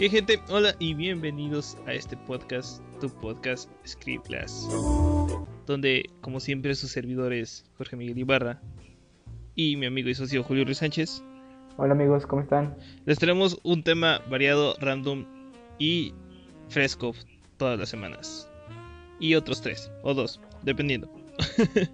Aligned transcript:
¿Qué 0.00 0.08
gente? 0.08 0.40
Hola 0.48 0.74
y 0.78 0.94
bienvenidos 0.94 1.76
a 1.86 1.92
este 1.92 2.16
podcast, 2.16 2.82
tu 3.02 3.10
podcast 3.10 3.70
Scriptlas, 3.86 4.66
donde 5.66 6.08
como 6.22 6.40
siempre 6.40 6.74
sus 6.74 6.90
servidores 6.90 7.70
Jorge 7.76 7.96
Miguel 7.96 8.16
Ibarra 8.16 8.62
y 9.54 9.76
mi 9.76 9.84
amigo 9.84 10.08
y 10.08 10.14
socio 10.14 10.42
Julio 10.42 10.64
Ruiz 10.64 10.78
Sánchez. 10.78 11.22
Hola 11.76 11.92
amigos, 11.92 12.24
¿cómo 12.24 12.40
están? 12.40 12.78
Les 13.04 13.18
traemos 13.18 13.60
un 13.62 13.82
tema 13.82 14.22
variado, 14.30 14.74
random 14.80 15.26
y 15.78 16.14
fresco 16.70 17.12
todas 17.58 17.78
las 17.78 17.90
semanas. 17.90 18.50
Y 19.18 19.34
otros 19.34 19.60
tres, 19.60 19.92
o 20.02 20.14
dos, 20.14 20.40
dependiendo. 20.62 21.12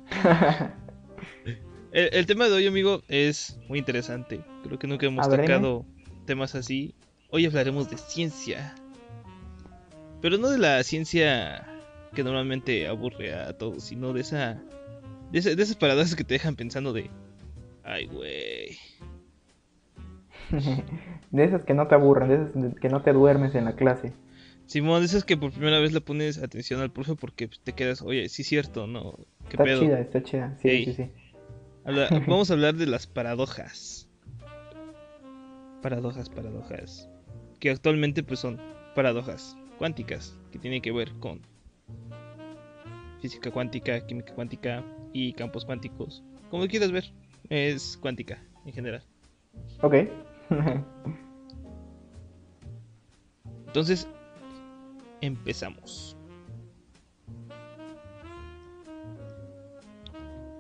el, 1.91 2.09
el, 2.13 2.27
tema 2.27 2.47
de 2.47 2.53
hoy, 2.53 2.69
amigo, 2.69 3.03
es 3.09 3.59
muy 3.69 3.81
interesante. 3.81 4.45
Creo 4.63 4.79
que 4.79 4.87
nunca 4.87 5.07
hemos 5.07 5.29
tocado 5.29 5.85
temas 6.25 6.55
así 6.55 6.95
Hoy 7.31 7.45
hablaremos 7.45 7.91
de 7.91 7.99
ciencia. 7.99 8.75
Pero 10.21 10.39
no 10.39 10.49
de 10.49 10.59
la 10.59 10.83
ciencia 10.83 11.67
que 12.15 12.23
normalmente 12.23 12.87
aburre 12.87 13.35
a 13.35 13.53
todos, 13.53 13.85
sino 13.85 14.13
de 14.13 14.21
esa. 14.21 14.63
De, 15.33 15.39
esas 15.39 15.77
paradas 15.77 16.15
que 16.15 16.25
te 16.25 16.35
dejan 16.35 16.57
pensando 16.57 16.93
de. 16.93 17.11
Ay, 17.83 18.07
güey. 18.07 18.77
de 21.31 21.45
esas 21.45 21.65
que 21.65 21.75
no 21.75 21.89
te 21.89 21.97
aburren, 21.97 22.29
de 22.29 22.69
esas 22.69 22.81
que 22.81 22.89
no 22.89 23.03
te 23.03 23.13
duermes 23.13 23.55
en 23.55 23.65
la 23.65 23.75
clase. 23.75 24.13
Simón, 24.67 25.01
de 25.01 25.07
esas 25.07 25.25
que 25.25 25.37
por 25.37 25.53
primera 25.53 25.81
vez 25.81 25.93
le 25.93 26.01
pones 26.01 26.43
atención 26.43 26.81
al 26.81 26.91
profe 26.91 27.15
porque 27.15 27.49
te 27.49 27.73
quedas, 27.73 28.03
oye, 28.03 28.29
sí 28.29 28.43
es 28.43 28.49
cierto, 28.49 28.87
¿no? 28.87 29.17
¿Qué 29.49 29.57
está 29.57 29.79
chida, 29.79 30.01
está 30.01 30.23
chida, 30.23 30.57
sí, 30.61 30.85
sí, 30.87 30.93
sí. 30.93 31.11
vamos 32.27 32.51
a 32.51 32.55
hablar 32.55 32.75
de 32.75 32.87
las 32.87 33.07
paradojas. 33.07 34.09
Paradojas, 35.83 36.29
paradojas 36.31 37.09
que 37.59 37.71
actualmente 37.71 38.23
pues 38.23 38.41
son 38.41 38.61
paradojas 38.95 39.57
cuánticas, 39.79 40.39
que 40.51 40.59
tienen 40.59 40.83
que 40.83 40.93
ver 40.93 41.13
con 41.21 41.41
física 43.21 43.51
cuántica, 43.51 44.07
química 44.07 44.35
cuántica 44.35 44.83
y 45.13 45.33
campos 45.33 45.65
cuánticos. 45.65 46.23
Como 46.51 46.67
quieras 46.67 46.93
ver, 46.93 47.05
es 47.49 47.99
cuántica 48.01 48.43
en 48.65 48.73
general. 48.73 49.03
Ok. 49.83 49.95
Entonces, 53.67 54.09
empezamos. 55.21 56.17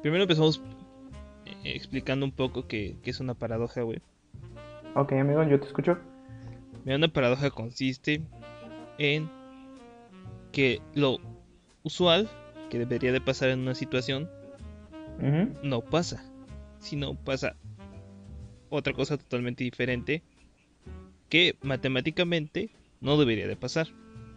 Primero 0.02 0.24
empezamos 0.24 0.60
eh, 1.46 1.72
explicando 1.74 2.26
un 2.26 2.32
poco 2.32 2.66
qué, 2.68 2.96
qué 3.02 3.10
es 3.10 3.20
una 3.20 3.34
paradoja, 3.34 3.82
güey. 3.82 4.00
Ok, 4.94 5.12
amigo, 5.12 5.42
yo 5.44 5.58
te 5.58 5.66
escucho. 5.66 5.98
Una 6.94 7.08
paradoja 7.08 7.50
consiste 7.50 8.22
en 8.98 9.28
que 10.52 10.80
lo 10.94 11.18
usual 11.82 12.28
que 12.70 12.78
debería 12.78 13.12
de 13.12 13.20
pasar 13.20 13.48
en 13.50 13.60
una 13.60 13.74
situación 13.74 14.30
no 15.62 15.80
pasa, 15.80 16.24
sino 16.78 17.14
pasa 17.14 17.56
otra 18.68 18.92
cosa 18.92 19.16
totalmente 19.16 19.64
diferente 19.64 20.22
que 21.28 21.56
matemáticamente 21.62 22.70
no 23.00 23.18
debería 23.18 23.48
de 23.48 23.56
pasar. 23.56 23.88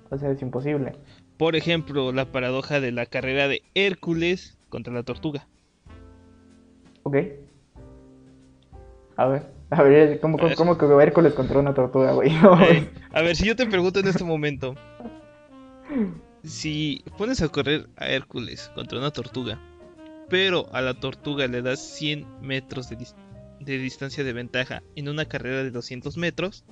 O 0.09 0.17
sea, 0.17 0.31
es 0.31 0.41
imposible. 0.41 0.93
Por 1.37 1.55
ejemplo, 1.55 2.11
la 2.11 2.31
paradoja 2.31 2.79
de 2.79 2.91
la 2.91 3.05
carrera 3.05 3.47
de 3.47 3.61
Hércules 3.75 4.57
contra 4.69 4.91
la 4.91 5.03
tortuga. 5.03 5.47
Ok. 7.03 7.17
A 9.19 9.27
ver. 9.27 9.43
A 9.71 9.83
ver, 9.83 10.21
¿cómo, 10.21 10.37
cómo, 10.55 10.77
que 10.77 10.85
Hércules 10.85 11.33
contra 11.33 11.59
una 11.59 11.73
tortuga, 11.73 12.11
güey? 12.13 12.31
a 13.11 13.21
ver, 13.21 13.35
si 13.35 13.45
yo 13.45 13.53
te 13.53 13.67
pregunto 13.67 13.99
en 13.99 14.07
este 14.07 14.23
momento, 14.23 14.75
si 16.45 17.03
pones 17.17 17.41
a 17.41 17.49
correr 17.49 17.89
a 17.97 18.07
Hércules 18.07 18.71
contra 18.73 18.97
una 18.97 19.11
tortuga, 19.11 19.59
pero 20.29 20.73
a 20.73 20.79
la 20.79 20.93
tortuga 20.93 21.47
le 21.47 21.61
das 21.61 21.81
100 21.81 22.39
metros 22.41 22.89
de, 22.89 22.97
de 23.59 23.77
distancia 23.77 24.23
de 24.23 24.31
ventaja 24.31 24.83
en 24.95 25.09
una 25.09 25.25
carrera 25.25 25.63
de 25.63 25.71
200 25.71 26.15
metros, 26.15 26.63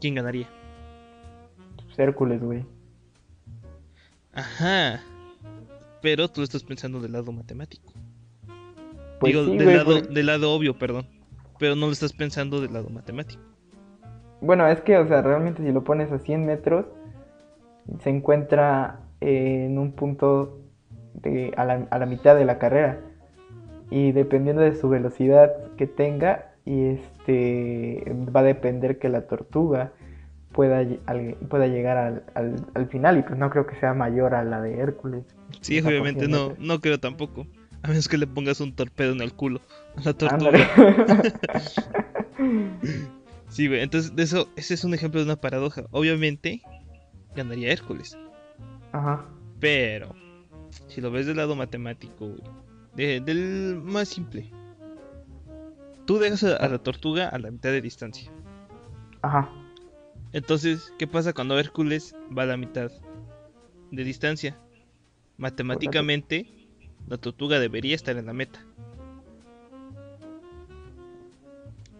¿quién 0.00 0.14
ganaría? 0.14 0.48
Pues 1.84 1.98
Hércules, 1.98 2.40
güey. 2.40 2.64
Ajá. 4.32 5.02
Pero 6.00 6.28
tú 6.28 6.42
lo 6.42 6.44
estás 6.44 6.62
pensando 6.62 7.00
del 7.00 7.10
lado 7.10 7.32
matemático. 7.32 7.92
Pues 9.18 9.32
Digo, 9.32 9.46
del, 9.46 9.76
lado, 9.76 10.00
del 10.00 10.26
lado 10.26 10.52
obvio, 10.52 10.78
perdón 10.78 11.21
pero 11.62 11.76
no 11.76 11.86
lo 11.86 11.92
estás 11.92 12.12
pensando 12.12 12.60
del 12.60 12.72
lado 12.72 12.90
matemático. 12.90 13.40
Bueno, 14.40 14.66
es 14.66 14.80
que, 14.80 14.98
o 14.98 15.06
sea, 15.06 15.22
realmente 15.22 15.62
si 15.62 15.70
lo 15.70 15.84
pones 15.84 16.10
a 16.10 16.18
100 16.18 16.44
metros, 16.44 16.86
se 18.02 18.10
encuentra 18.10 18.98
en 19.20 19.78
un 19.78 19.92
punto 19.92 20.58
de, 21.14 21.54
a, 21.56 21.64
la, 21.64 21.86
a 21.88 21.98
la 22.00 22.06
mitad 22.06 22.34
de 22.34 22.44
la 22.46 22.58
carrera. 22.58 22.98
Y 23.90 24.10
dependiendo 24.10 24.60
de 24.60 24.74
su 24.74 24.88
velocidad 24.88 25.52
que 25.76 25.86
tenga, 25.86 26.50
y 26.64 26.86
este 26.86 28.12
va 28.34 28.40
a 28.40 28.42
depender 28.42 28.98
que 28.98 29.08
la 29.08 29.28
tortuga 29.28 29.92
pueda, 30.50 30.84
pueda 31.48 31.68
llegar 31.68 31.96
al, 32.34 32.66
al, 32.74 32.88
final 32.88 33.18
y 33.18 33.22
pues 33.22 33.38
no 33.38 33.50
creo 33.50 33.68
que 33.68 33.76
sea 33.76 33.94
mayor 33.94 34.34
a 34.34 34.42
la 34.42 34.60
de 34.60 34.80
Hércules. 34.80 35.22
Sí, 35.60 35.78
obviamente 35.78 36.26
no, 36.26 36.54
no 36.58 36.80
creo 36.80 36.98
tampoco. 36.98 37.46
A 37.84 37.88
menos 37.88 38.08
que 38.08 38.18
le 38.18 38.26
pongas 38.26 38.60
un 38.60 38.74
torpedo 38.74 39.12
en 39.12 39.20
el 39.20 39.32
culo 39.32 39.60
la 40.04 40.12
tortuga. 40.12 40.58
sí, 43.48 43.68
güey. 43.68 43.80
Entonces, 43.80 44.14
de 44.16 44.22
eso, 44.22 44.48
ese 44.56 44.74
es 44.74 44.84
un 44.84 44.94
ejemplo 44.94 45.20
de 45.20 45.26
una 45.26 45.36
paradoja. 45.36 45.84
Obviamente, 45.90 46.62
ganaría 47.34 47.72
Hércules. 47.72 48.16
Ajá. 48.92 49.24
Pero, 49.60 50.14
si 50.88 51.00
lo 51.00 51.10
ves 51.10 51.26
del 51.26 51.36
lado 51.36 51.56
matemático, 51.56 52.28
güey, 52.28 53.20
del 53.20 53.80
más 53.82 54.08
simple. 54.08 54.50
Tú 56.04 56.18
dejas 56.18 56.44
a, 56.44 56.68
la 56.68 56.78
tortuga 56.78 57.28
a 57.28 57.38
la 57.38 57.50
mitad 57.50 57.70
de 57.70 57.80
distancia. 57.80 58.30
Ajá. 59.22 59.48
Entonces, 60.32 60.92
¿qué 60.98 61.06
pasa 61.06 61.32
cuando 61.32 61.58
Hércules 61.58 62.14
va 62.36 62.42
a 62.42 62.46
la 62.46 62.56
mitad 62.56 62.90
de 63.90 64.04
distancia? 64.04 64.58
Matemáticamente, 65.36 66.68
la 67.06 67.18
tortuga 67.18 67.60
debería 67.60 67.94
estar 67.94 68.16
en 68.16 68.26
la 68.26 68.32
meta. 68.32 68.64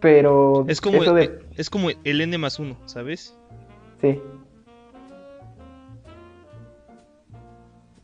Pero 0.02 0.64
es 0.68 0.80
como, 0.80 1.02
el, 1.02 1.44
es 1.56 1.70
como 1.70 1.88
el 1.90 2.20
n 2.20 2.36
más 2.36 2.58
1, 2.58 2.76
¿sabes? 2.86 3.38
Sí. 4.00 4.20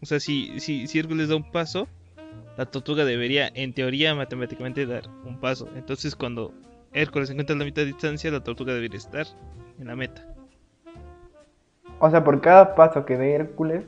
O 0.00 0.06
sea, 0.06 0.20
si, 0.20 0.60
si, 0.60 0.86
si 0.86 0.98
Hércules 1.00 1.28
da 1.28 1.34
un 1.34 1.50
paso, 1.50 1.88
la 2.56 2.66
tortuga 2.66 3.04
debería, 3.04 3.50
en 3.52 3.72
teoría, 3.72 4.14
matemáticamente 4.14 4.86
dar 4.86 5.08
un 5.26 5.40
paso. 5.40 5.68
Entonces, 5.74 6.14
cuando 6.14 6.54
Hércules 6.92 7.30
encuentra 7.30 7.56
la 7.56 7.64
mitad 7.64 7.82
de 7.82 7.86
distancia, 7.86 8.30
la 8.30 8.44
tortuga 8.44 8.72
debería 8.74 8.98
estar 8.98 9.26
en 9.80 9.88
la 9.88 9.96
meta. 9.96 10.24
O 11.98 12.08
sea, 12.10 12.22
por 12.22 12.40
cada 12.40 12.76
paso 12.76 13.04
que 13.04 13.16
dé 13.16 13.32
Hércules, 13.32 13.84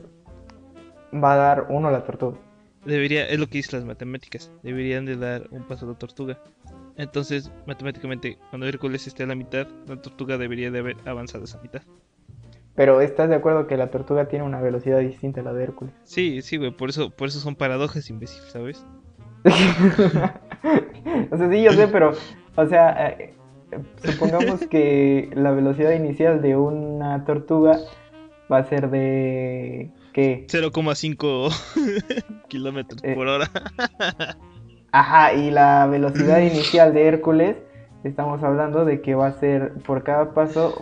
va 1.13 1.33
a 1.33 1.37
dar 1.37 1.67
uno 1.69 1.87
a 1.87 1.91
la 1.91 2.03
tortuga. 2.03 2.37
Debería, 2.83 3.25
es 3.29 3.39
lo 3.39 3.47
que 3.47 3.59
dicen 3.59 3.79
las 3.79 3.87
matemáticas, 3.87 4.51
deberían 4.63 5.05
de 5.05 5.15
dar 5.15 5.47
un 5.51 5.63
paso 5.65 5.85
a 5.85 5.89
la 5.89 5.95
tortuga. 5.95 6.37
Entonces, 7.01 7.51
matemáticamente, 7.65 8.37
cuando 8.51 8.67
Hércules 8.67 9.07
esté 9.07 9.23
a 9.23 9.25
la 9.25 9.33
mitad, 9.33 9.67
la 9.87 9.99
tortuga 9.99 10.37
debería 10.37 10.69
de 10.69 10.79
haber 10.79 10.97
avanzado 11.05 11.43
a 11.43 11.45
esa 11.45 11.59
mitad. 11.59 11.81
Pero 12.75 13.01
¿estás 13.01 13.27
de 13.27 13.35
acuerdo 13.35 13.65
que 13.65 13.75
la 13.75 13.89
tortuga 13.89 14.27
tiene 14.27 14.45
una 14.45 14.61
velocidad 14.61 14.99
distinta 14.99 15.41
a 15.41 15.43
la 15.43 15.51
de 15.51 15.63
Hércules? 15.63 15.95
Sí, 16.03 16.43
sí, 16.43 16.57
güey, 16.57 16.69
por 16.69 16.89
eso, 16.89 17.09
por 17.09 17.29
eso 17.29 17.39
son 17.39 17.55
paradojas, 17.55 18.07
imbécil, 18.11 18.43
¿sabes? 18.43 18.85
o 19.45 21.37
sea, 21.37 21.49
sí, 21.49 21.63
yo 21.63 21.73
sé, 21.73 21.87
pero, 21.87 22.13
o 22.55 22.67
sea, 22.67 23.09
eh, 23.09 23.33
supongamos 24.03 24.67
que 24.67 25.31
la 25.33 25.49
velocidad 25.49 25.93
inicial 25.93 26.43
de 26.43 26.55
una 26.55 27.25
tortuga 27.25 27.79
va 28.51 28.59
a 28.59 28.69
ser 28.69 28.91
de 28.91 29.89
¿Qué? 30.13 30.45
0,5 30.47 32.43
kilómetros 32.47 33.01
por 33.15 33.27
hora. 33.27 33.49
Ajá, 34.91 35.33
y 35.33 35.51
la 35.51 35.87
velocidad 35.87 36.39
inicial 36.41 36.93
de 36.93 37.07
Hércules, 37.07 37.57
estamos 38.03 38.43
hablando 38.43 38.85
de 38.85 39.01
que 39.01 39.15
va 39.15 39.27
a 39.27 39.39
ser, 39.39 39.73
por 39.85 40.03
cada 40.03 40.33
paso, 40.33 40.75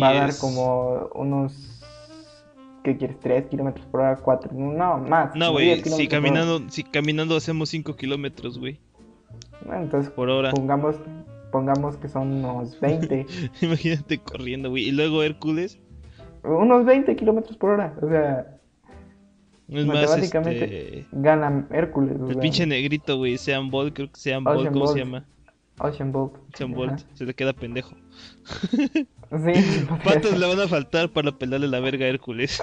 va 0.00 0.08
a 0.08 0.14
dar 0.14 0.30
como 0.38 1.08
unos 1.14 1.74
¿qué 2.84 2.96
quieres? 2.96 3.18
¿3 3.20 3.48
kilómetros 3.48 3.86
por 3.86 4.00
hora? 4.00 4.22
¿4? 4.22 4.52
No, 4.52 4.98
más. 4.98 5.34
No, 5.34 5.50
güey, 5.50 5.82
si 5.82 6.06
caminando, 6.06 6.62
si 6.68 6.84
caminando 6.84 7.36
hacemos 7.36 7.70
5 7.70 7.96
kilómetros, 7.96 8.58
güey. 8.58 8.78
Bueno, 9.64 9.82
entonces, 9.82 10.12
por 10.12 10.28
hora. 10.28 10.50
Pongamos, 10.50 10.96
pongamos 11.50 11.96
que 11.96 12.08
son 12.08 12.44
unos 12.44 12.78
20. 12.78 13.26
Imagínate 13.62 14.18
corriendo, 14.18 14.70
güey. 14.70 14.84
Y 14.84 14.92
luego 14.92 15.22
Hércules. 15.22 15.80
Unos 16.44 16.84
20 16.84 17.16
kilómetros 17.16 17.56
por 17.56 17.70
hora, 17.70 17.94
o 18.00 18.08
sea. 18.08 18.53
Es 19.68 19.86
Matemáticamente 19.86 21.00
este... 21.00 21.06
gana 21.12 21.66
Hércules. 21.70 22.16
El 22.28 22.38
pinche 22.38 22.66
negrito, 22.66 23.16
güey, 23.16 23.38
Sean 23.38 23.70
Bolt, 23.70 23.94
creo 23.94 24.10
que 24.10 24.20
Sean 24.20 24.44
Bolt, 24.44 24.70
¿cómo 24.70 24.86
se 24.88 24.98
llama? 24.98 25.24
Ocean 25.78 26.12
Bolt. 26.12 26.34
Ocean 26.54 26.72
Bolt, 26.72 27.00
se 27.14 27.24
le 27.24 27.34
queda 27.34 27.52
pendejo. 27.52 27.96
Sí. 28.74 29.06
Patas 30.04 30.38
le 30.38 30.46
van 30.46 30.60
a 30.60 30.68
faltar 30.68 31.10
para 31.10 31.32
pelarle 31.32 31.66
la 31.66 31.80
verga 31.80 32.06
a 32.06 32.08
Hércules. 32.08 32.62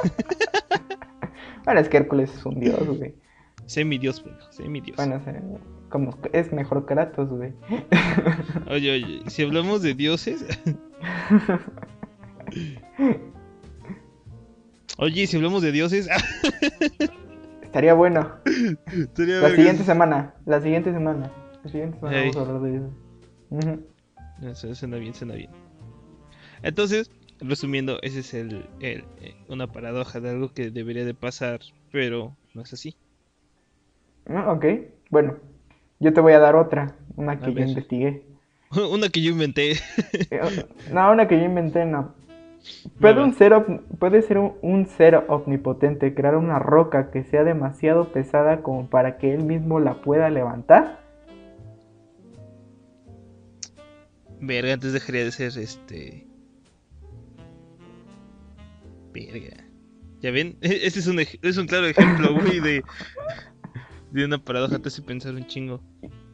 bueno, 1.65 1.79
es 1.79 1.89
que 1.89 1.97
Hércules 1.97 2.33
es 2.33 2.45
un 2.45 2.59
dios, 2.59 2.87
güey. 2.87 3.15
Semi-dios, 3.65 4.23
güey. 4.23 4.35
Semi-dios. 4.51 4.97
Bueno, 4.97 5.21
como 5.89 6.17
es 6.31 6.53
mejor 6.53 6.85
Kratos, 6.85 7.29
güey. 7.29 7.53
Oye, 8.69 8.91
oye, 8.91 9.21
si 9.27 9.43
hablamos 9.43 9.81
de 9.81 9.93
dioses. 9.93 10.45
oye, 15.01 15.27
si 15.27 15.35
hablamos 15.35 15.61
de 15.61 15.71
dioses. 15.71 16.07
Estaría 17.61 17.93
bueno. 17.93 18.35
la 19.15 19.49
siguiente 19.49 19.83
semana. 19.83 20.33
La 20.45 20.61
siguiente 20.61 20.91
semana. 20.93 21.31
La 21.63 21.69
siguiente 21.69 21.97
semana 21.97 22.19
vamos 22.19 22.37
a 22.37 22.41
hablar 22.41 22.61
de 22.61 22.77
eso. 22.77 23.79
Eso 24.51 24.75
suena 24.75 24.97
bien, 24.97 25.13
suena 25.13 25.35
bien. 25.35 25.49
Entonces, 26.63 27.11
resumiendo, 27.39 27.99
ese 28.01 28.19
es 28.19 28.33
el, 28.33 28.65
el, 28.79 29.03
eh, 29.21 29.35
una 29.47 29.67
paradoja 29.67 30.19
de 30.19 30.29
algo 30.29 30.53
que 30.53 30.69
debería 30.69 31.05
de 31.05 31.13
pasar, 31.13 31.61
pero 31.91 32.35
no 32.53 32.61
es 32.61 32.73
así. 32.73 32.95
Ah, 34.27 34.51
ok, 34.51 34.65
bueno, 35.09 35.37
yo 35.99 36.13
te 36.13 36.21
voy 36.21 36.33
a 36.33 36.39
dar 36.39 36.55
otra, 36.55 36.95
una 37.15 37.39
que 37.39 37.53
yo 37.53 37.61
investigué. 37.61 38.23
una 38.91 39.09
que 39.09 39.21
yo 39.21 39.31
inventé. 39.31 39.73
Eh, 40.29 40.41
no, 40.91 41.11
una 41.11 41.27
que 41.27 41.37
yo 41.37 41.45
inventé, 41.45 41.85
no. 41.85 42.13
¿Puede, 42.99 43.23
un 43.23 43.33
ser 43.33 43.53
puede 43.99 44.21
ser 44.21 44.37
un, 44.37 44.85
ser 44.85 45.25
omnipotente 45.27 46.13
crear 46.13 46.35
una 46.35 46.59
roca 46.59 47.09
que 47.11 47.23
sea 47.23 47.43
demasiado 47.43 48.11
pesada 48.11 48.61
como 48.61 48.89
para 48.89 49.17
que 49.17 49.33
él 49.33 49.43
mismo 49.43 49.79
la 49.79 50.01
pueda 50.01 50.29
levantar? 50.29 50.99
Verga, 54.39 54.73
antes 54.73 54.93
dejaría 54.93 55.23
de 55.23 55.31
ser 55.31 55.57
este. 55.57 56.27
Verga. 59.13 59.65
¿Ya 60.21 60.31
ven? 60.31 60.57
Este 60.61 60.99
es 60.99 61.07
un, 61.07 61.19
es 61.19 61.57
un 61.57 61.67
claro 61.67 61.87
ejemplo, 61.87 62.33
güey, 62.33 62.59
de, 62.59 62.83
de 64.11 64.25
una 64.25 64.37
paradoja. 64.37 64.79
Te 64.79 64.89
hace 64.89 65.01
pensar 65.01 65.33
un 65.33 65.45
chingo. 65.47 65.81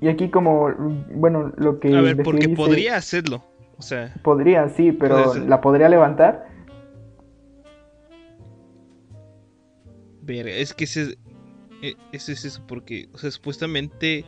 Y 0.01 0.09
aquí, 0.09 0.29
como, 0.29 0.73
bueno, 1.15 1.53
lo 1.57 1.79
que. 1.79 1.95
A 1.95 2.01
ver, 2.01 2.21
porque 2.23 2.49
podría 2.49 2.97
hacerlo. 2.97 3.43
O 3.77 3.81
sea. 3.81 4.13
Podría, 4.23 4.69
sí, 4.69 4.91
pero 4.91 5.35
¿la 5.35 5.61
podría 5.61 5.89
levantar? 5.89 6.47
Verga, 10.21 10.51
es 10.51 10.73
que 10.73 10.83
ese, 10.85 11.17
e, 11.81 11.95
ese 12.11 12.33
es 12.33 12.45
eso, 12.45 12.63
porque, 12.67 13.07
o 13.13 13.17
sea, 13.17 13.31
supuestamente. 13.31 14.25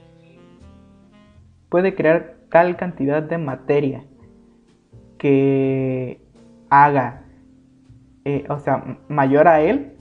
Puede 1.69 1.94
crear 1.94 2.38
tal 2.50 2.78
cantidad 2.78 3.22
de 3.22 3.38
materia 3.38 4.04
que 5.18 6.22
haga, 6.69 7.24
eh, 8.25 8.45
o 8.50 8.60
sea, 8.60 9.00
mayor 9.07 9.48
a 9.48 9.62
él, 9.62 9.94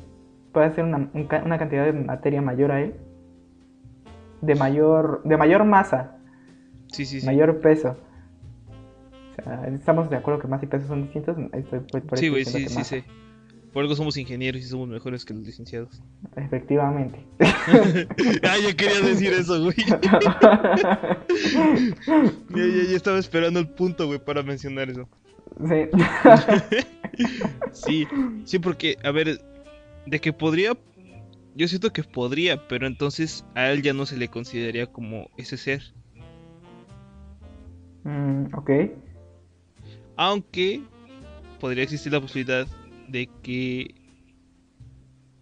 puede 0.52 0.72
ser 0.74 0.84
una, 0.84 1.10
una, 1.12 1.58
cantidad 1.58 1.84
de 1.84 1.92
materia 1.92 2.40
mayor 2.40 2.72
a 2.72 2.80
él, 2.80 2.94
de 4.40 4.54
mayor, 4.54 5.22
de 5.24 5.36
mayor 5.36 5.64
masa, 5.64 6.16
sí, 6.92 7.04
sí, 7.04 7.26
mayor 7.26 7.60
peso. 7.60 7.96
Sea, 9.48 9.66
estamos 9.68 10.10
de 10.10 10.16
acuerdo 10.16 10.40
que 10.40 10.46
masa 10.46 10.66
y 10.66 10.68
peso 10.68 10.86
son 10.86 11.04
distintos. 11.04 11.36
sí, 12.14 12.28
güey, 12.28 12.44
sí, 12.44 12.68
sí, 12.68 12.84
sí. 12.84 13.02
Por 13.72 13.82
algo 13.82 13.94
somos 13.94 14.18
ingenieros 14.18 14.60
y 14.60 14.64
somos 14.64 14.88
mejores 14.88 15.24
que 15.24 15.32
los 15.32 15.42
licenciados. 15.42 16.02
Efectivamente. 16.36 17.24
ah, 17.40 18.56
ya 18.62 18.76
quería 18.76 19.00
decir 19.00 19.32
eso, 19.32 19.62
güey. 19.62 19.76
ya, 22.50 22.66
ya, 22.90 22.96
estaba 22.96 23.18
esperando 23.18 23.60
el 23.60 23.68
punto, 23.68 24.06
güey, 24.06 24.18
para 24.18 24.42
mencionar 24.42 24.90
eso. 24.90 25.08
Sí. 25.66 25.88
sí, 27.72 28.06
sí, 28.44 28.58
porque, 28.58 28.96
a 29.02 29.10
ver, 29.12 29.40
de 30.06 30.20
que 30.20 30.34
podría, 30.34 30.76
yo 31.54 31.68
siento 31.68 31.90
que 31.90 32.02
podría, 32.02 32.68
pero 32.68 32.86
entonces 32.86 33.46
a 33.54 33.70
él 33.70 33.80
ya 33.80 33.94
no 33.94 34.04
se 34.04 34.18
le 34.18 34.28
consideraría 34.28 34.88
como 34.88 35.30
ese 35.38 35.56
ser. 35.56 35.82
Mm, 38.04 38.54
ok. 38.54 38.70
Aunque 40.18 40.82
podría 41.60 41.84
existir 41.84 42.12
la 42.12 42.20
posibilidad 42.20 42.66
de 43.06 43.28
que 43.40 43.94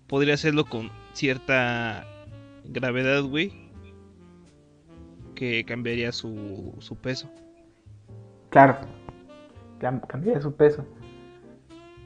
podría 0.06 0.34
hacerlo 0.34 0.66
con 0.66 0.90
cierta 1.14 2.06
gravedad, 2.62 3.22
güey, 3.22 3.52
que 5.34 5.64
cambiaría 5.64 6.12
su, 6.12 6.74
su 6.78 6.94
peso. 6.94 7.30
Claro, 8.50 8.76
cambiaría 9.80 10.42
su 10.42 10.54
peso. 10.54 10.84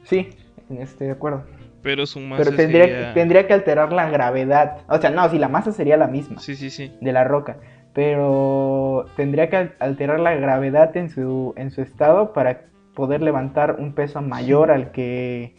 Sí, 0.03 0.29
estoy 0.69 1.07
de 1.07 1.13
acuerdo. 1.13 1.43
Pero 1.81 2.05
su 2.05 2.21
masa 2.21 2.45
Pero 2.45 2.55
tendría, 2.55 3.13
tendría 3.13 3.47
que 3.47 3.53
alterar 3.53 3.91
la 3.91 4.09
gravedad. 4.09 4.85
O 4.87 4.97
sea, 4.97 5.09
no, 5.09 5.27
si 5.29 5.37
la 5.37 5.49
masa 5.49 5.73
sería 5.73 5.97
la 5.97 6.07
misma. 6.07 6.39
Sí, 6.39 6.55
sí, 6.55 6.69
sí. 6.69 6.95
De 7.01 7.11
la 7.11 7.25
roca. 7.25 7.57
Pero 7.93 9.05
tendría 9.15 9.49
que 9.49 9.71
alterar 9.79 10.19
la 10.19 10.33
gravedad 10.35 10.95
en 10.95 11.09
su, 11.09 11.53
en 11.57 11.71
su 11.71 11.81
estado 11.81 12.33
para 12.33 12.65
poder 12.93 13.21
levantar 13.21 13.77
un 13.79 13.93
peso 13.93 14.21
mayor 14.21 14.71
al 14.71 14.91
que 14.91 15.55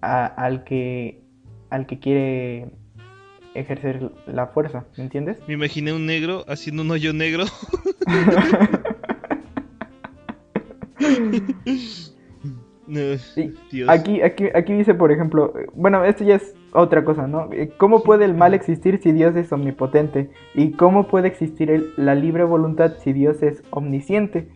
al 0.00 0.64
que 0.64 1.20
al 1.70 1.86
que 1.86 1.98
quiere 1.98 2.70
ejercer 3.54 4.10
la 4.26 4.46
fuerza, 4.46 4.84
¿me 4.96 5.04
entiendes? 5.04 5.38
Me 5.46 5.54
imaginé 5.54 5.92
un 5.92 6.06
negro 6.06 6.44
haciendo 6.48 6.82
un 6.82 6.90
hoyo 6.90 7.12
negro. 7.12 7.44
Aquí, 13.88 14.22
aquí, 14.22 14.44
aquí 14.54 14.72
dice, 14.72 14.94
por 14.94 15.12
ejemplo, 15.12 15.52
bueno, 15.74 16.04
esto 16.04 16.24
ya 16.24 16.36
es 16.36 16.54
otra 16.72 17.04
cosa, 17.04 17.26
¿no? 17.26 17.50
¿Cómo 17.76 18.02
puede 18.02 18.24
el 18.24 18.34
mal 18.34 18.54
existir 18.54 19.00
si 19.02 19.12
Dios 19.12 19.36
es 19.36 19.52
omnipotente? 19.52 20.30
¿Y 20.54 20.72
cómo 20.72 21.08
puede 21.08 21.28
existir 21.28 21.92
la 21.96 22.14
libre 22.14 22.44
voluntad 22.44 22.94
si 22.98 23.12
Dios 23.12 23.42
es 23.42 23.62
omnisciente? 23.70 24.48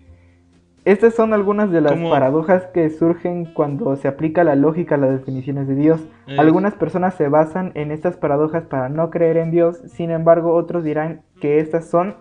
Estas 0.85 1.15
son 1.15 1.33
algunas 1.33 1.71
de 1.71 1.81
las 1.81 1.93
paradojas 1.93 2.67
que 2.75 2.91
surgen 2.91 3.45
cuando 3.45 3.95
se 3.95 4.09
aplica 4.09 4.43
la 4.43 4.57
lógica 4.57 4.97
a 4.97 4.99
las 4.99 5.11
definiciones 5.13 5.69
de 5.69 5.77
Dios. 5.77 6.01
Eh. 6.27 6.37
Algunas 6.39 6.75
personas 6.75 7.15
se 7.15 7.29
basan 7.29 7.71
en 7.77 7.93
estas 7.93 8.17
paradojas 8.17 8.65
para 8.65 8.89
no 8.89 9.11
creer 9.11 9.37
en 9.37 9.53
Dios, 9.53 9.81
sin 9.87 10.11
embargo 10.11 10.55
otros 10.55 10.83
dirán 10.83 11.23
que 11.41 11.61
estas 11.61 11.89
son 11.89 12.17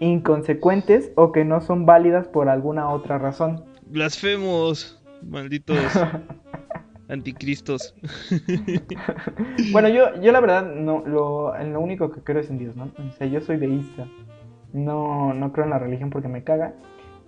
inconsecuentes 0.00 1.12
o 1.16 1.32
que 1.32 1.44
no 1.44 1.60
son 1.60 1.84
válidas 1.84 2.28
por 2.28 2.48
alguna 2.48 2.88
otra 2.88 3.18
razón. 3.18 3.64
Blasfemos, 3.86 5.02
malditos 5.22 5.76
anticristos. 7.12 7.94
bueno, 9.72 9.88
yo, 9.88 10.20
yo 10.20 10.32
la 10.32 10.40
verdad 10.40 10.74
no 10.74 11.02
lo, 11.06 11.56
lo 11.62 11.80
único 11.80 12.10
que 12.10 12.20
creo 12.22 12.40
es 12.40 12.50
en 12.50 12.58
Dios, 12.58 12.76
¿no? 12.76 12.84
O 12.84 13.12
sea, 13.12 13.26
yo 13.26 13.40
soy 13.40 13.58
deísta. 13.58 14.06
No, 14.72 15.34
no 15.34 15.52
creo 15.52 15.64
en 15.64 15.70
la 15.70 15.78
religión 15.78 16.10
porque 16.10 16.28
me 16.28 16.42
caga. 16.42 16.74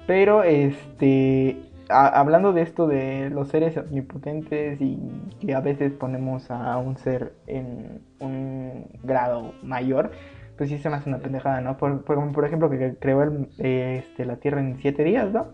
Pero 0.07 0.43
este 0.43 1.57
hablando 1.89 2.53
de 2.53 2.63
esto 2.63 2.87
de 2.87 3.31
los 3.31 3.49
seres 3.49 3.77
omnipotentes 3.77 4.81
y 4.81 4.99
que 5.41 5.55
a 5.55 5.61
veces 5.61 5.93
ponemos 5.93 6.51
a 6.51 6.79
un 6.79 6.97
ser 6.97 7.35
en 7.47 8.01
un 8.21 8.87
grado 9.03 9.53
mayor, 9.63 10.11
pues 10.57 10.71
sí 10.71 10.79
se 10.79 10.89
me 10.89 10.97
hace 10.97 11.09
una 11.09 11.19
pendejada, 11.19 11.61
¿no? 11.61 11.77
Por, 11.77 12.05
por, 12.05 12.45
ejemplo, 12.45 12.71
que 12.71 12.97
creó 12.99 13.23
el, 13.23 13.49
este, 13.59 14.25
la 14.25 14.37
Tierra 14.37 14.61
en 14.61 14.79
siete 14.79 15.05
días, 15.05 15.31
¿no? 15.33 15.49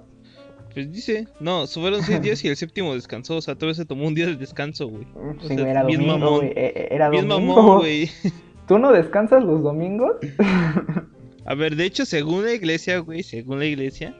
Pues 0.72 0.92
dice, 0.92 1.26
no, 1.40 1.66
fueron 1.66 2.02
seis 2.02 2.22
días 2.22 2.44
y 2.44 2.48
el 2.48 2.56
séptimo 2.56 2.94
descansó, 2.94 3.36
o 3.36 3.42
sea, 3.42 3.56
todo 3.56 3.74
se 3.74 3.84
tomó 3.84 4.06
un 4.06 4.14
día 4.14 4.26
de 4.26 4.36
descanso, 4.36 4.86
güey. 4.86 5.04
Sí, 5.46 5.54
era 5.54 5.82
domingo, 5.82 6.38
güey. 6.38 6.48
E, 6.50 6.66
e, 6.66 6.94
era 6.94 7.10
domingo. 7.10 7.78
güey. 7.78 8.08
¿Tú 8.68 8.78
no 8.78 8.92
descansas 8.92 9.42
los 9.42 9.64
domingos? 9.64 10.12
a 11.44 11.54
ver, 11.54 11.74
de 11.74 11.86
hecho, 11.86 12.06
según 12.06 12.44
la 12.44 12.52
iglesia, 12.52 12.98
güey, 12.98 13.24
según 13.24 13.58
la 13.58 13.66
iglesia, 13.66 14.14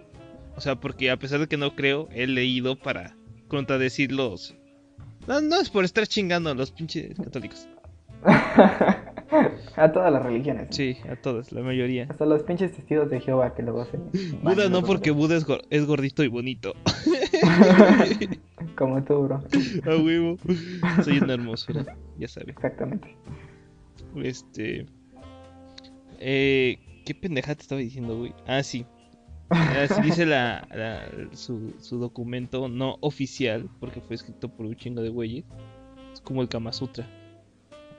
o 0.57 0.61
sea, 0.61 0.75
porque 0.75 1.11
a 1.11 1.17
pesar 1.17 1.39
de 1.39 1.47
que 1.47 1.57
no 1.57 1.77
creo, 1.77 2.09
he 2.13 2.27
leído 2.27 2.77
para 2.77 3.17
contradecir 3.47 4.11
los... 4.11 4.57
No, 5.29 5.41
no 5.41 5.61
es 5.61 5.71
por 5.71 5.85
estar 5.85 6.07
chingando 6.07 6.51
a 6.51 6.55
los 6.55 6.73
pinches 6.73 7.17
católicos. 7.17 7.69
a 9.77 9.93
todas 9.93 10.13
las 10.13 10.23
religiones. 10.23 10.69
Sí, 10.71 10.97
a 11.09 11.17
todas, 11.17 11.53
la 11.53 11.63
mayoría. 11.63 12.07
Hasta 12.09 12.27
los 12.27 12.43
pinches 12.43 12.73
testigos 12.73 13.11
de 13.11 13.21
Jehová 13.21 13.55
que 13.55 13.63
luego 13.63 13.83
hacen. 13.83 14.03
Buda 14.43 14.69
no, 14.69 14.83
porque 14.83 15.11
Buda 15.11 15.37
es, 15.71 15.87
gordito 15.87 16.23
y 16.25 16.29
bonito. 16.29 16.75
Como 18.77 19.03
tú, 19.05 19.23
bro. 19.23 19.43
A 19.87 19.97
huevo. 19.97 20.37
Soy 21.05 21.19
una 21.19 21.35
hermosura, 21.35 21.97
ya 22.19 22.29
sabes. 22.29 22.51
Exactamente. 22.51 23.17
Este. 24.17 24.87
Eh, 26.19 26.79
¿Qué 27.05 27.15
pendeja 27.15 27.55
te 27.55 27.63
estaba 27.63 27.81
diciendo, 27.81 28.19
güey? 28.19 28.35
Ah, 28.47 28.63
sí. 28.63 28.87
Así 29.51 30.01
dice 30.03 30.27
la, 30.27 30.67
su, 31.33 31.75
su, 31.81 31.99
documento 31.99 32.69
no 32.69 32.99
oficial, 33.01 33.69
porque 33.81 34.01
fue 34.01 34.15
escrito 34.15 34.49
por 34.49 34.65
un 34.65 34.77
chingo 34.77 35.03
de 35.03 35.09
güeyes. 35.09 35.45
Es 36.13 36.21
como 36.21 36.41
el 36.43 36.49
Kama 36.49 36.73
Sutra. 36.73 37.09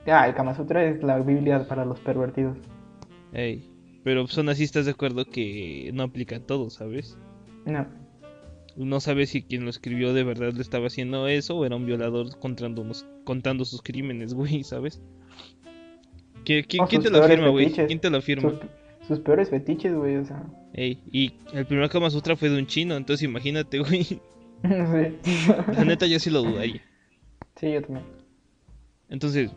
Ah, 0.06 0.26
el 0.26 0.34
Kama 0.34 0.54
Sutra 0.54 0.84
es 0.84 1.02
la 1.02 1.18
Biblia 1.20 1.66
para 1.68 1.84
los 1.84 2.00
pervertidos. 2.00 2.58
Ey, 3.32 3.68
pero 4.04 4.26
son 4.26 4.48
así, 4.48 4.64
¿estás 4.64 4.86
de 4.86 4.92
acuerdo 4.92 5.24
que 5.24 5.90
no 5.94 6.02
aplica 6.02 6.40
todo, 6.40 6.70
¿sabes? 6.70 7.16
No. 7.64 7.86
no 8.76 9.00
sabe 9.00 9.26
si 9.26 9.42
quien 9.42 9.64
lo 9.64 9.70
escribió 9.70 10.12
de 10.12 10.24
verdad 10.24 10.52
le 10.52 10.62
estaba 10.62 10.88
haciendo 10.88 11.28
eso 11.28 11.56
o 11.56 11.64
era 11.64 11.76
un 11.76 11.86
violador 11.86 12.36
contando, 12.40 12.84
contando 13.24 13.64
sus 13.64 13.82
crímenes, 13.82 14.34
güey, 14.34 14.64
¿sabes? 14.64 15.00
¿Quién, 16.44 16.66
te 16.66 17.10
lo 17.10 17.22
afirma, 17.22 17.48
güey? 17.48 17.70
¿Quién 17.70 18.00
te 18.00 18.10
lo 18.10 18.18
afirma? 18.18 18.58
Sus, 19.06 19.20
peores 19.20 19.50
fetiches, 19.50 19.94
güey, 19.94 20.16
o 20.16 20.24
sea. 20.24 20.44
Ey, 20.72 21.00
y 21.12 21.32
el 21.52 21.66
primer 21.66 21.88
Kama 21.88 22.10
Sutra 22.10 22.34
fue 22.34 22.50
de 22.50 22.58
un 22.58 22.66
chino, 22.66 22.96
entonces 22.96 23.24
imagínate, 23.24 23.78
güey. 23.80 24.02
sí. 25.22 25.52
La 25.72 25.84
neta, 25.84 26.06
yo 26.06 26.18
sí 26.18 26.30
lo 26.30 26.42
dudaría. 26.42 26.82
Sí, 27.56 27.72
yo 27.72 27.82
también. 27.82 28.04
Entonces, 29.08 29.52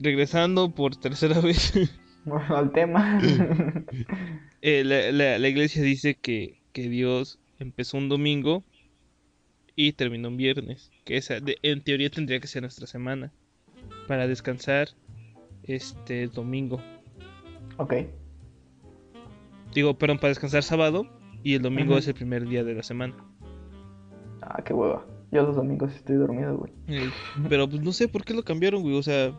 regresando 0.00 0.74
por 0.74 0.96
tercera 0.96 1.40
vez. 1.40 1.72
al 2.48 2.72
tema. 2.72 3.20
Eh, 4.62 4.84
la, 4.84 5.48
iglesia 5.48 5.82
dice 5.82 6.16
que, 6.16 6.60
que 6.74 6.90
Dios 6.90 7.38
empezó 7.58 7.96
un 7.96 8.10
domingo 8.10 8.62
y 9.74 9.92
terminó 9.92 10.28
un 10.28 10.36
viernes. 10.36 10.90
Que 11.06 11.16
esa, 11.16 11.36
en 11.62 11.82
teoría 11.82 12.10
tendría 12.10 12.40
que 12.40 12.46
ser 12.46 12.60
nuestra 12.60 12.86
semana. 12.86 13.32
Para 14.06 14.26
descansar 14.26 14.90
este 15.62 16.26
domingo. 16.28 16.78
Ok. 17.78 17.94
Digo, 19.72 19.96
perdón, 19.96 20.18
para 20.18 20.28
descansar 20.28 20.62
sábado 20.62 21.06
y 21.42 21.54
el 21.54 21.62
domingo 21.62 21.96
es 21.96 22.06
el 22.06 22.12
primer 22.12 22.46
día 22.46 22.62
de 22.62 22.74
la 22.74 22.82
semana. 22.82 23.14
Ah, 24.42 24.62
qué 24.62 24.74
hueva. 24.74 25.06
Yo 25.32 25.42
los 25.42 25.56
domingos 25.56 25.94
estoy 25.94 26.16
dormido, 26.16 26.58
güey. 26.58 26.72
pero 27.48 27.66
pues 27.66 27.80
no 27.80 27.92
sé 27.92 28.08
por 28.08 28.24
qué 28.24 28.34
lo 28.34 28.42
cambiaron, 28.42 28.82
güey. 28.82 28.96
O 28.96 29.02
sea, 29.02 29.32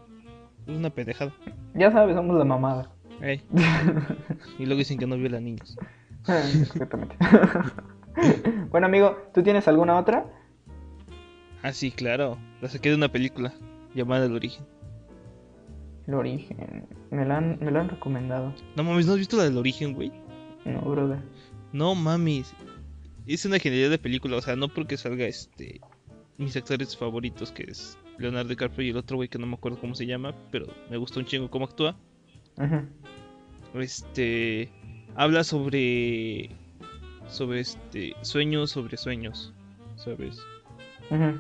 es 0.68 0.76
una 0.76 0.90
pendejada. 0.90 1.34
Ya 1.74 1.92
sabes, 1.92 2.16
somos 2.16 2.38
la 2.38 2.46
mamada. 2.46 2.92
y 4.60 4.66
luego 4.66 4.80
dicen 4.80 4.98
que 4.98 5.06
no 5.06 5.16
viola 5.16 5.40
niños. 5.40 5.78
Exactamente. 6.28 7.16
bueno, 8.72 8.88
amigo, 8.88 9.18
¿tú 9.34 9.44
tienes 9.44 9.68
alguna 9.68 9.98
otra? 10.00 10.26
Ah, 11.62 11.74
sí, 11.74 11.92
claro. 11.92 12.38
La 12.62 12.70
saqué 12.70 12.90
de 12.90 12.96
una 12.96 13.12
película 13.12 13.54
llamada 13.94 14.26
El 14.26 14.36
Origen. 14.36 14.66
El 16.08 16.16
Origen. 16.16 16.88
Me 17.12 17.26
la 17.26 17.38
han, 17.38 17.60
me 17.62 17.72
la 17.72 17.82
han 17.82 17.90
recomendado. 17.90 18.54
No 18.76 18.84
mames, 18.84 19.06
¿no 19.06 19.14
has 19.14 19.20
visto 19.20 19.38
la 19.38 19.44
del 19.44 19.58
Origen, 19.58 19.94
güey? 19.94 20.12
No, 20.66 20.82
brother. 20.82 21.20
No 21.74 21.94
mames. 21.94 22.54
Es 23.28 23.46
una 23.46 23.60
genialidad 23.60 23.92
de 23.92 24.00
película, 24.00 24.38
o 24.38 24.42
sea, 24.42 24.56
no 24.56 24.68
porque 24.68 24.98
salga 24.98 25.26
este. 25.26 25.80
Mis 26.42 26.58
actores 26.58 26.98
favoritos, 26.98 27.52
que 27.52 27.64
es 27.64 28.00
Leonardo 28.18 28.50
DiCaprio 28.50 28.88
y 28.88 28.90
el 28.90 28.98
otro 28.98 29.18
güey 29.18 29.30
que 29.30 29.38
no 29.38 29.46
me 29.46 29.54
acuerdo 29.54 29.80
cómo 29.80 29.94
se 29.94 30.08
llama, 30.08 30.34
pero 30.52 30.66
me 30.90 30.98
gusta 30.98 31.20
un 31.20 31.26
chingo 31.26 31.52
cómo 31.52 31.66
actúa. 31.66 31.96
Ajá. 32.58 32.84
Este. 33.76 34.72
Habla 35.16 35.44
sobre. 35.44 36.50
Sobre 37.28 37.60
este. 37.60 38.16
Sueños 38.24 38.72
sobre 38.72 38.98
sueños. 38.98 39.54
¿Sabes? 39.98 40.40
Ajá. 41.12 41.40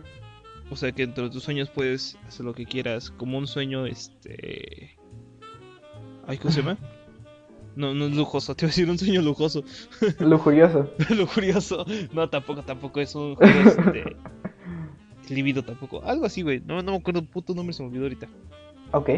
O 0.70 0.76
sea 0.76 0.92
que 0.92 1.02
entre 1.04 1.32
tus 1.32 1.44
sueños 1.44 1.70
puedes 1.70 2.16
hacer 2.28 2.46
lo 2.46 2.54
que 2.54 2.66
quieras. 2.66 3.10
Como 3.10 3.40
un 3.40 3.48
sueño, 3.48 3.88
este. 3.88 4.96
Ay, 6.28 6.38
¿cómo 6.38 6.52
se 6.52 6.62
llama? 6.62 6.78
No, 7.74 7.94
no 7.94 8.08
es 8.08 8.16
lujoso, 8.18 8.54
te 8.54 8.66
voy 8.66 8.68
a 8.68 8.72
decir 8.72 8.90
un 8.90 8.98
sueño 8.98 9.22
lujoso. 9.22 9.64
Lujurioso. 10.20 10.92
Lujurioso. 11.10 11.86
No, 12.12 12.30
tampoco, 12.30 12.64
tampoco 12.64 13.00
es 13.00 13.16
un 13.16 13.36
juego 13.36 13.70
este. 13.70 14.18
Libido 15.32 15.64
tampoco. 15.64 16.04
Algo 16.04 16.26
así, 16.26 16.42
güey. 16.42 16.62
No, 16.66 16.82
no 16.82 16.92
me 16.92 16.98
acuerdo, 16.98 17.24
puto 17.24 17.54
nombre 17.54 17.74
se 17.74 17.84
me 17.84 17.90
olvidó 17.90 18.04
ahorita. 18.04 18.28
Ok. 18.92 19.10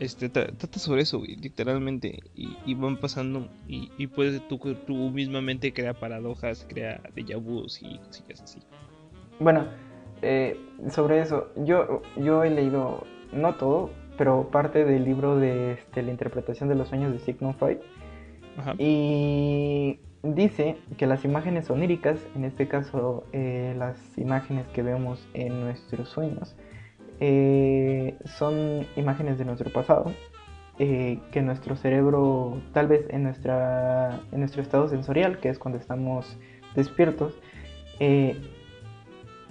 Este, 0.00 0.30
trata 0.30 0.78
sobre 0.78 1.02
eso, 1.02 1.18
güey, 1.18 1.36
literalmente. 1.36 2.20
Y, 2.34 2.74
van 2.74 2.96
pasando. 2.96 3.48
Y, 3.68 3.90
y 3.98 4.06
puedes, 4.06 4.46
tú, 4.48 4.58
tú 4.86 4.94
misma 5.10 5.42
mente 5.42 5.72
crea 5.72 5.92
paradojas, 5.92 6.66
crea 6.68 7.00
déjà 7.14 7.36
vus 7.36 7.82
y 7.82 7.98
cosillas 7.98 8.40
así. 8.40 8.60
Bueno, 9.38 9.66
eh, 10.22 10.58
sobre 10.90 11.20
eso, 11.20 11.50
yo, 11.56 12.02
yo 12.16 12.44
he 12.44 12.50
leído, 12.50 13.04
no 13.32 13.54
todo, 13.54 13.90
pero 14.16 14.50
parte 14.50 14.84
del 14.84 15.04
libro 15.04 15.36
de 15.36 15.72
este, 15.72 16.02
la 16.02 16.10
interpretación 16.10 16.68
de 16.68 16.74
los 16.74 16.88
sueños 16.88 17.12
de 17.12 17.18
Sigmund 17.20 17.56
Freud. 17.56 17.78
Y 18.78 20.00
dice 20.22 20.76
que 20.96 21.06
las 21.06 21.24
imágenes 21.24 21.70
oníricas, 21.70 22.18
en 22.34 22.44
este 22.44 22.68
caso 22.68 23.24
eh, 23.32 23.74
las 23.78 23.96
imágenes 24.18 24.66
que 24.68 24.82
vemos 24.82 25.26
en 25.34 25.60
nuestros 25.60 26.08
sueños, 26.08 26.56
eh, 27.20 28.16
son 28.24 28.86
imágenes 28.96 29.38
de 29.38 29.44
nuestro 29.44 29.70
pasado, 29.70 30.12
que 30.78 31.42
nuestro 31.42 31.76
cerebro, 31.76 32.58
tal 32.72 32.88
vez 32.88 33.04
en, 33.10 33.24
nuestra, 33.24 34.18
en 34.32 34.38
nuestro 34.38 34.62
estado 34.62 34.88
sensorial, 34.88 35.38
que 35.38 35.50
es 35.50 35.58
cuando 35.58 35.78
estamos 35.78 36.38
despiertos, 36.74 37.38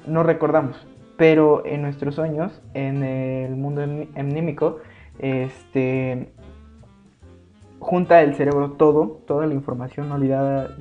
no 0.07 0.23
recordamos. 0.23 0.88
Pero 1.17 1.65
en 1.65 1.83
nuestros 1.83 2.15
sueños, 2.15 2.61
en 2.73 3.03
el 3.03 3.55
mundo 3.55 3.83
emnímico, 3.83 4.79
este, 5.19 6.29
junta 7.79 8.21
el 8.21 8.36
cerebro 8.36 8.71
todo, 8.71 9.21
toda 9.25 9.48
la 9.48 9.53
información 9.53 10.12
olvidada 10.12 10.75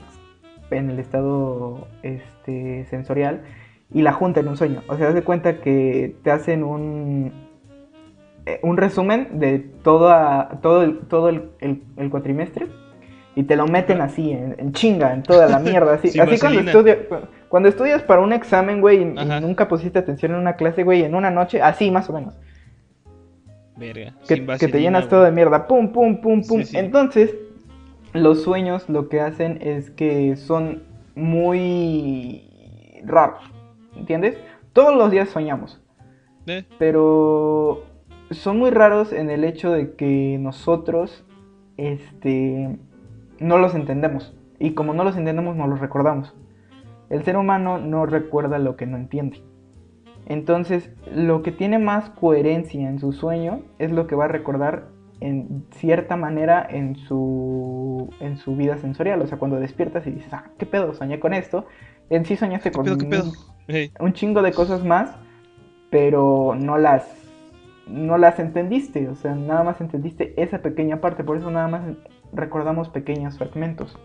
en 0.71 0.91
el 0.91 0.99
estado 0.99 1.87
este, 2.03 2.85
sensorial 2.87 3.43
y 3.93 4.03
la 4.03 4.13
junta 4.13 4.41
en 4.41 4.49
un 4.49 4.57
sueño. 4.57 4.83
O 4.89 4.97
sea, 4.97 5.07
das 5.07 5.15
de 5.15 5.23
cuenta 5.23 5.61
que 5.61 6.17
te 6.23 6.31
hacen 6.31 6.63
un, 6.63 7.33
eh, 8.47 8.61
un 8.63 8.77
resumen 8.77 9.39
de 9.39 9.59
toda, 9.59 10.61
todo, 10.63 10.83
el, 10.83 10.99
todo 11.01 11.29
el, 11.29 11.51
el, 11.61 12.11
cuatrimestre 12.11 12.67
y 13.35 13.45
te 13.45 13.57
lo 13.57 13.67
meten 13.67 14.01
así, 14.01 14.33
en, 14.33 14.73
chinga, 14.73 15.15
en 15.15 15.23
toda 15.23 15.49
la 15.49 15.59
mierda. 15.59 15.95
Así, 15.95 16.09
así 16.21 16.39
cuando, 16.39 16.61
estudia, 16.61 16.99
cuando 17.49 17.69
estudias 17.69 18.03
para 18.03 18.21
un 18.21 18.33
examen, 18.33 18.81
güey, 18.81 19.03
y, 19.03 19.05
nunca 19.05 19.69
pusiste 19.69 19.99
atención 19.99 20.33
en 20.33 20.39
una 20.39 20.57
clase, 20.57 20.83
güey, 20.83 21.05
en 21.05 21.15
una 21.15 21.31
noche, 21.31 21.63
así 21.63 21.91
más 21.91 22.11
o 22.11 22.13
menos. 22.13 22.35
Verga. 23.79 24.15
Que, 24.27 24.69
te 24.69 24.81
llenas 24.81 25.09
todo 25.09 25.23
de 25.23 25.31
mierda. 25.31 25.67
Pum, 25.67 25.93
pum, 25.93 26.21
pum, 26.21 26.43
pum. 26.43 26.63
Entonces, 26.73 27.35
los 28.13 28.43
sueños 28.43 28.89
lo 28.89 29.09
que 29.09 29.21
hacen 29.21 29.59
es 29.63 29.91
que 29.91 30.37
son 30.37 30.83
muy 31.15 32.49
raros. 33.05 33.43
¿Entiendes? 33.97 34.37
Todos 34.73 34.97
los 34.97 35.11
días 35.11 35.29
soñamos. 35.29 35.81
¿Eh? 36.47 36.65
Pero 36.79 37.85
son 38.31 38.59
muy 38.59 38.71
raros 38.71 39.13
en 39.13 39.31
el 39.31 39.45
hecho 39.45 39.71
de 39.71 39.95
que 39.95 40.39
nosotros 40.41 41.25
este 41.77 42.77
no 43.39 43.59
los 43.59 43.75
entendemos. 43.75 44.35
Y 44.59 44.73
como 44.73 44.95
no 44.95 45.05
los 45.05 45.17
entendemos, 45.17 45.57
no 45.57 45.67
los 45.67 45.81
recordamos. 45.81 46.35
El 47.11 47.25
ser 47.25 47.37
humano 47.37 47.79
no 47.79 48.07
recuerda 48.07 48.59
lo 48.59 48.77
que 48.77 48.87
no 48.87 48.97
entiende. 48.97 49.41
Entonces, 50.29 50.91
lo 51.11 51.43
que 51.43 51.53
tiene 51.53 51.79
más 51.79 52.11
coherencia 52.11 52.87
en 52.87 53.01
su 53.01 53.13
sueño 53.13 53.63
es 53.79 53.91
lo 53.91 54.07
que 54.07 54.15
va 54.15 54.27
a 54.27 54.29
recordar 54.29 54.89
en 55.21 55.65
cierta 55.71 56.17
manera 56.17 56.67
en 56.69 56.97
su, 56.97 58.11
en 58.21 58.37
su 58.37 58.55
vida 58.55 58.77
sensorial. 58.77 59.23
O 59.23 59.27
sea, 59.27 59.39
cuando 59.39 59.59
despiertas 59.59 60.07
y 60.07 60.11
dices, 60.11 60.33
ah, 60.33 60.45
¿qué 60.59 60.67
pedo? 60.67 60.93
Soñé 60.93 61.19
con 61.19 61.33
esto. 61.33 61.67
En 62.11 62.27
sí 62.27 62.37
soñaste 62.37 62.71
con 62.71 62.87
Un, 62.89 64.13
chingo 64.13 64.43
de 64.43 64.53
cosas 64.53 64.85
más, 64.85 65.17
pero 65.91 66.55
no 66.55 66.77
las, 66.77 67.07
no 67.87 68.19
las 68.19 68.39
entendiste. 68.39 69.09
O 69.09 69.17
sea, 69.17 69.35
nada 69.35 69.65
más 69.65 69.81
entendiste 69.81 70.35
esa 70.37 70.61
pequeña 70.61 71.01
parte. 71.01 71.25
Por 71.25 71.39
eso 71.39 71.51
nada 71.51 71.69
más 71.69 71.83
recordamos 72.35 72.91
pequeños 72.91 73.39
fragmentos 73.39 73.99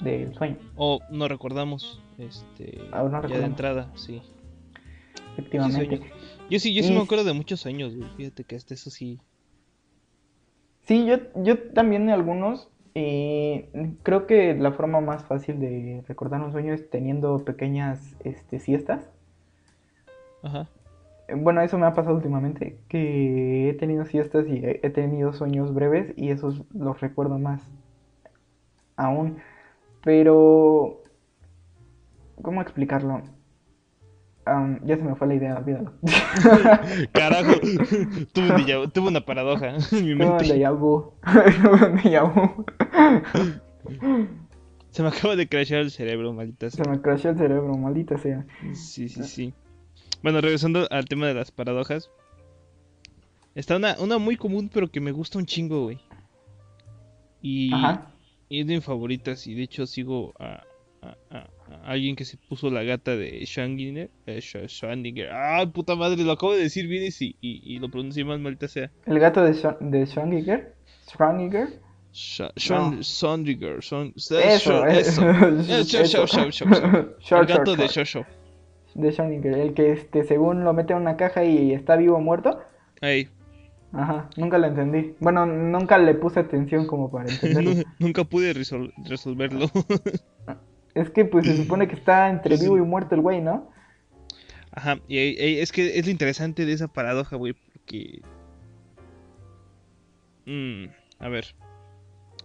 del 0.00 0.34
sueño. 0.34 0.58
O 0.76 1.00
no 1.10 1.28
recordamos, 1.28 2.02
este, 2.18 2.78
ya 2.92 3.38
de 3.38 3.44
entrada, 3.46 3.90
sí. 3.94 4.20
Efectivamente. 5.36 6.00
yo 6.48 6.58
sí, 6.58 6.74
yo 6.74 6.82
sí 6.82 6.92
me 6.92 7.00
acuerdo 7.00 7.24
de 7.24 7.32
muchos 7.32 7.66
años, 7.66 7.94
fíjate 8.16 8.44
que 8.44 8.56
hasta 8.56 8.74
eso 8.74 8.90
sí. 8.90 9.20
Sí, 10.82 11.06
yo, 11.06 11.18
yo 11.36 11.58
también 11.72 12.06
de 12.06 12.12
algunos, 12.12 12.68
y 12.94 13.62
creo 14.02 14.26
que 14.26 14.54
la 14.54 14.72
forma 14.72 15.00
más 15.00 15.24
fácil 15.24 15.60
de 15.60 16.02
recordar 16.08 16.40
un 16.42 16.52
sueño 16.52 16.74
es 16.74 16.90
teniendo 16.90 17.44
pequeñas 17.44 18.16
este, 18.24 18.58
siestas. 18.58 19.08
Ajá. 20.42 20.68
Bueno, 21.32 21.60
eso 21.60 21.78
me 21.78 21.86
ha 21.86 21.94
pasado 21.94 22.16
últimamente, 22.16 22.80
que 22.88 23.70
he 23.70 23.74
tenido 23.74 24.04
siestas 24.04 24.46
y 24.48 24.62
he 24.64 24.90
tenido 24.90 25.32
sueños 25.32 25.72
breves 25.72 26.12
y 26.16 26.30
esos 26.30 26.62
los 26.74 27.00
recuerdo 27.00 27.38
más 27.38 27.62
aún. 28.96 29.38
Pero, 30.02 31.02
¿cómo 32.42 32.62
explicarlo? 32.62 33.22
Ya 34.84 34.96
se 34.96 35.02
me 35.02 35.14
fue 35.14 35.26
la 35.28 35.34
idea, 35.34 35.56
olvídalo. 35.56 35.92
Carajo, 37.12 37.52
tuve, 38.32 38.88
tuve, 38.88 39.08
una 39.08 39.20
paradoja 39.20 39.76
en 39.92 40.04
mi 40.04 40.14
mente. 40.14 40.44
Se 44.90 45.02
me 45.02 45.08
acaba 45.08 45.36
de 45.36 45.48
crashear 45.48 45.82
el 45.82 45.90
cerebro, 45.90 46.32
maldita 46.32 46.70
sea. 46.70 46.84
Se 46.84 46.90
me 46.90 47.00
crasheó 47.00 47.30
el 47.30 47.38
cerebro, 47.38 47.76
maldita 47.76 48.18
sea. 48.18 48.44
Sí, 48.74 49.08
sí, 49.08 49.22
sí. 49.24 49.54
Bueno, 50.22 50.40
regresando 50.40 50.86
al 50.90 51.04
tema 51.04 51.26
de 51.28 51.34
las 51.34 51.50
paradojas. 51.50 52.10
Está 53.54 53.76
una, 53.76 53.96
una 53.98 54.18
muy 54.18 54.36
común, 54.36 54.70
pero 54.72 54.90
que 54.90 55.00
me 55.00 55.12
gusta 55.12 55.38
un 55.38 55.46
chingo, 55.46 55.84
güey. 55.84 55.98
Y, 57.42 57.72
Ajá. 57.72 58.12
y 58.48 58.60
es 58.60 58.66
de 58.66 58.74
mis 58.74 58.84
favoritas. 58.84 59.46
Y 59.46 59.54
de 59.54 59.62
hecho 59.62 59.86
sigo 59.86 60.34
a, 60.38 60.62
alguien 61.84 62.16
que 62.16 62.24
se 62.24 62.36
puso 62.36 62.70
la 62.70 62.82
gata 62.82 63.16
de 63.16 63.40
Schrödinger. 63.42 64.10
Eh, 64.26 65.28
Ah, 65.32 65.64
puta 65.72 65.94
madre, 65.96 66.22
lo 66.24 66.32
acabo 66.32 66.54
de 66.54 66.62
decir 66.62 66.86
bien 66.86 67.04
y, 67.20 67.36
y, 67.40 67.78
lo 67.78 67.88
pronuncié 67.88 68.24
más 68.24 68.40
maldita 68.40 68.68
sea. 68.68 68.90
¿El 69.06 69.18
gato 69.18 69.42
de, 69.42 69.52
de 69.52 70.06
Schrödinger? 70.06 70.68
¿Schrödinger? 71.06 71.68
Schrödinger. 72.12 73.78
Eso, 74.42 74.86
eso. 74.86 75.22
El 77.40 77.46
gato 77.46 77.76
de 77.76 77.86
Shosho. 77.86 78.24
De 78.94 79.10
Schrödinger, 79.12 79.54
el 79.56 79.74
que 79.74 79.92
este, 79.92 80.24
según 80.24 80.64
lo 80.64 80.72
mete 80.72 80.92
en 80.92 81.00
una 81.00 81.16
caja 81.16 81.44
y 81.44 81.72
está 81.72 81.96
vivo 81.96 82.16
o 82.16 82.20
muerto. 82.20 82.60
Ahí. 83.00 83.28
Ajá, 83.92 84.30
nunca 84.36 84.58
lo 84.58 84.66
entendí. 84.68 85.14
Bueno, 85.20 85.46
nunca 85.46 85.98
le 85.98 86.14
puse 86.14 86.40
atención 86.40 86.86
como 86.86 87.10
para 87.10 87.28
entenderlo. 87.32 87.72
nunca 87.98 88.24
pude 88.24 88.52
resolverlo. 88.52 89.70
Es 90.94 91.10
que 91.10 91.24
pues 91.24 91.46
se 91.46 91.56
supone 91.56 91.88
que 91.88 91.94
está 91.94 92.28
entre 92.28 92.56
vivo 92.56 92.76
y 92.76 92.80
muerto 92.80 93.14
el 93.14 93.20
güey, 93.20 93.40
¿no? 93.40 93.70
Ajá, 94.72 94.98
y, 95.08 95.58
es 95.58 95.72
que 95.72 95.98
es 95.98 96.04
lo 96.04 96.10
interesante 96.10 96.64
de 96.64 96.72
esa 96.72 96.88
paradoja, 96.88 97.36
güey, 97.36 97.54
porque... 97.54 98.20
Mm, 100.46 100.86
a 101.18 101.28
ver. 101.28 101.54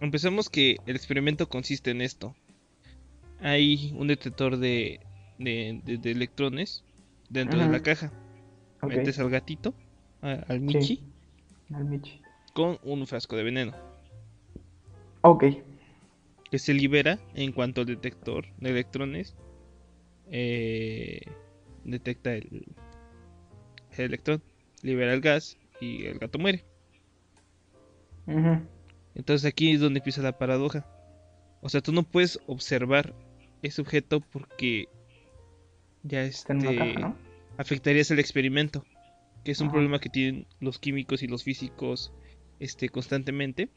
Empezamos 0.02 0.50
que 0.50 0.78
el 0.86 0.96
experimento 0.96 1.50
consiste 1.50 1.92
en 1.92 2.02
esto. 2.02 2.36
Hay 3.40 3.94
un 3.98 4.08
detector 4.08 4.58
de, 4.58 5.00
de, 5.38 6.00
electrones 6.04 6.84
dentro 7.30 7.60
de 7.60 7.68
la 7.68 7.82
caja. 7.82 8.12
Metes 8.82 9.20
al 9.20 9.30
gatito, 9.30 9.74
al 10.22 10.62
Michi, 10.62 11.02
al 11.74 11.86
Michi, 11.86 12.22
con 12.54 12.78
un 12.84 13.08
frasco 13.08 13.36
de 13.36 13.44
veneno. 13.44 13.74
Ok 15.22 15.46
que 16.50 16.60
se 16.60 16.74
libera 16.74 17.20
en 17.34 17.52
cuanto 17.52 17.82
el 17.82 17.88
detector 17.88 18.46
de 18.58 18.70
electrones 18.70 19.36
eh, 20.32 21.22
detecta 21.84 22.34
el, 22.34 22.66
electrón, 23.98 24.42
libera 24.82 25.14
el 25.14 25.22
gas 25.22 25.58
y 25.80 26.06
el 26.06 26.20
gato 26.20 26.40
muere. 26.40 26.66
Entonces 29.16 29.46
aquí 29.46 29.72
es 29.72 29.80
donde 29.80 30.00
empieza 30.00 30.22
la 30.22 30.38
paradoja. 30.38 30.86
O 31.62 31.70
sea, 31.70 31.82
tú 31.82 31.92
no 31.92 32.04
puedes 32.04 32.40
observar 32.48 33.14
ese 33.62 33.82
objeto 33.82 34.20
porque 34.20 34.88
ya 36.04 36.24
este, 36.24 36.54
afectarías 37.58 38.12
el 38.12 38.20
experimento, 38.20 38.86
que 39.44 39.52
es 39.52 39.62
un 39.62 39.72
problema 39.72 40.00
que 40.00 40.10
tienen 40.10 40.48
los 40.60 40.80
químicos 40.80 41.24
y 41.24 41.28
los 41.28 41.44
físicos 41.44 42.12
este, 42.60 42.90
constantemente 42.90 43.70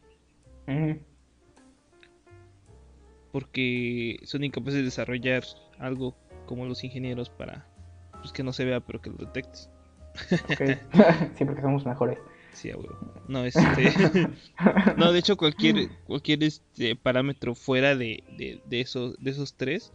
porque 3.33 4.19
son 4.25 4.45
incapaces 4.45 4.75
de 4.75 4.85
desarrollar 4.85 5.45
algo 5.79 6.17
como 6.47 6.67
los 6.67 6.83
ingenieros 6.85 7.31
para 7.31 7.67
pues, 8.13 8.33
que 8.33 8.43
no 8.43 8.53
se 8.53 8.65
vea 8.65 8.81
pero 8.81 9.01
que 9.01 9.11
lo 9.11 9.17
detectes. 9.17 9.71
Siempre 10.19 10.81
que 11.57 11.63
somos 11.63 11.87
mejores. 11.87 12.19
Sí, 12.53 12.73
No, 13.29 13.45
este... 13.45 13.61
no, 14.97 15.13
de 15.13 15.19
hecho 15.19 15.37
cualquier 15.37 15.91
cualquier 16.07 16.43
este 16.43 16.97
parámetro 16.97 17.55
fuera 17.55 17.95
de, 17.95 18.25
de, 18.37 18.81
esos 18.81 19.17
de 19.23 19.31
esos 19.31 19.55
tres 19.55 19.93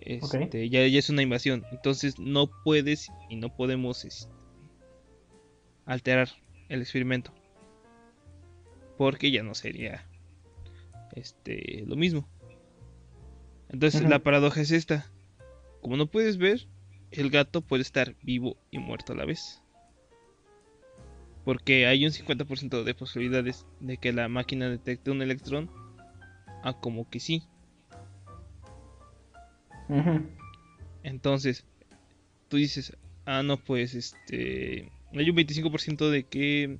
este, 0.00 0.68
ya, 0.68 0.84
ya 0.86 0.98
es 0.98 1.10
una 1.10 1.22
invasión. 1.22 1.64
Entonces 1.70 2.18
no 2.18 2.50
puedes 2.64 3.10
y 3.28 3.36
no 3.36 3.54
podemos 3.54 4.04
este, 4.04 4.32
alterar 5.86 6.28
el 6.68 6.80
experimento. 6.80 7.32
Porque 8.98 9.30
ya 9.30 9.42
no 9.42 9.54
sería 9.54 10.06
este 11.14 11.84
lo 11.86 11.96
mismo. 11.96 12.28
Entonces 13.72 14.02
la 14.02 14.18
paradoja 14.18 14.60
es 14.60 14.70
esta. 14.70 15.10
Como 15.80 15.96
no 15.96 16.06
puedes 16.06 16.36
ver, 16.36 16.68
el 17.10 17.30
gato 17.30 17.62
puede 17.62 17.82
estar 17.82 18.14
vivo 18.22 18.56
y 18.70 18.78
muerto 18.78 19.12
a 19.12 19.16
la 19.16 19.24
vez. 19.24 19.62
Porque 21.44 21.86
hay 21.86 22.04
un 22.04 22.12
50% 22.12 22.84
de 22.84 22.94
posibilidades 22.94 23.66
de 23.80 23.96
que 23.96 24.12
la 24.12 24.28
máquina 24.28 24.68
detecte 24.68 25.10
un 25.10 25.22
electrón 25.22 25.70
a 26.62 26.74
como 26.74 27.08
que 27.08 27.18
sí. 27.18 27.42
Entonces, 31.02 31.66
tú 32.48 32.58
dices, 32.58 32.96
ah, 33.26 33.42
no, 33.42 33.56
pues 33.56 33.94
este. 33.94 34.90
Hay 35.12 35.30
un 35.30 35.36
25% 35.36 36.10
de 36.10 36.24
que. 36.24 36.78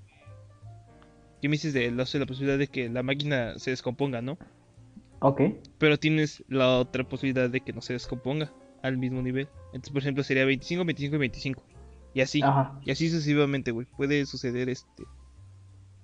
¿Qué 1.41 1.49
me 1.49 1.55
dices 1.55 1.73
de 1.73 1.91
la 1.91 2.05
posibilidad 2.05 2.59
de 2.59 2.69
que 2.69 2.89
la 2.89 3.03
máquina 3.03 3.59
se 3.59 3.71
descomponga, 3.71 4.23
no? 4.23 4.39
Ok. 5.23 5.41
Pero 5.79 5.99
tienes 5.99 6.45
la 6.49 6.79
otra 6.79 7.05
posibilidad 7.05 7.49
de 7.49 7.61
que 7.61 7.73
no 7.73 7.81
se 7.81 7.93
descomponga 7.93 8.53
al 8.83 8.99
mismo 8.99 9.23
nivel. 9.23 9.49
Entonces, 9.67 9.93
por 9.93 10.03
ejemplo, 10.03 10.25
sería 10.25 10.45
25, 10.45 10.85
25 10.85 11.17
y 11.17 11.19
25. 11.19 11.63
Y 12.15 12.21
así. 12.21 12.41
Y 12.85 12.91
así 12.91 13.09
sucesivamente, 13.09 13.71
güey. 13.71 13.87
Puede 13.97 14.27
suceder 14.27 14.69
este. 14.69 15.05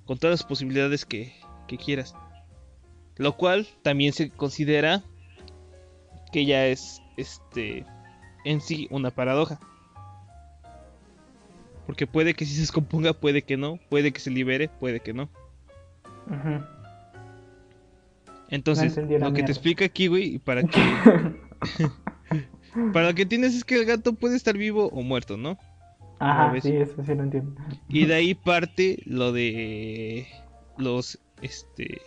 Con 0.06 0.18
todas 0.18 0.40
las 0.40 0.48
posibilidades 0.48 1.04
que, 1.04 1.34
que 1.66 1.76
quieras. 1.76 2.14
Lo 3.16 3.36
cual 3.36 3.66
también 3.82 4.12
se 4.12 4.30
considera 4.30 5.02
que 6.32 6.46
ya 6.46 6.66
es 6.66 7.02
este 7.16 7.84
en 8.44 8.60
sí 8.60 8.86
una 8.90 9.10
paradoja. 9.10 9.58
Porque 11.86 12.06
puede 12.06 12.34
que 12.34 12.44
si 12.44 12.54
se 12.54 12.60
descomponga, 12.60 13.14
puede 13.14 13.42
que 13.42 13.56
no, 13.56 13.78
puede 13.88 14.12
que 14.12 14.20
se 14.20 14.30
libere, 14.30 14.68
puede 14.68 15.00
que 15.00 15.12
no. 15.12 15.28
Ajá. 16.30 16.77
Entonces, 18.48 18.96
lo 18.96 19.32
que 19.32 19.42
te 19.42 19.52
explica 19.52 19.84
aquí, 19.84 20.06
güey, 20.06 20.38
para 20.38 20.62
que... 20.62 20.80
para 22.92 23.08
lo 23.08 23.14
que 23.14 23.26
tienes 23.26 23.54
es 23.54 23.64
que 23.64 23.76
el 23.76 23.84
gato 23.84 24.14
puede 24.14 24.36
estar 24.36 24.56
vivo 24.56 24.88
o 24.88 25.02
muerto, 25.02 25.36
¿no? 25.36 25.58
Ajá, 26.18 26.58
sí, 26.60 26.74
eso 26.76 27.02
sí 27.04 27.14
lo 27.14 27.22
entiendo. 27.22 27.54
Y 27.88 28.06
de 28.06 28.14
ahí 28.14 28.34
parte 28.34 29.02
lo 29.06 29.32
de 29.32 30.26
los, 30.76 31.18
este... 31.42 32.00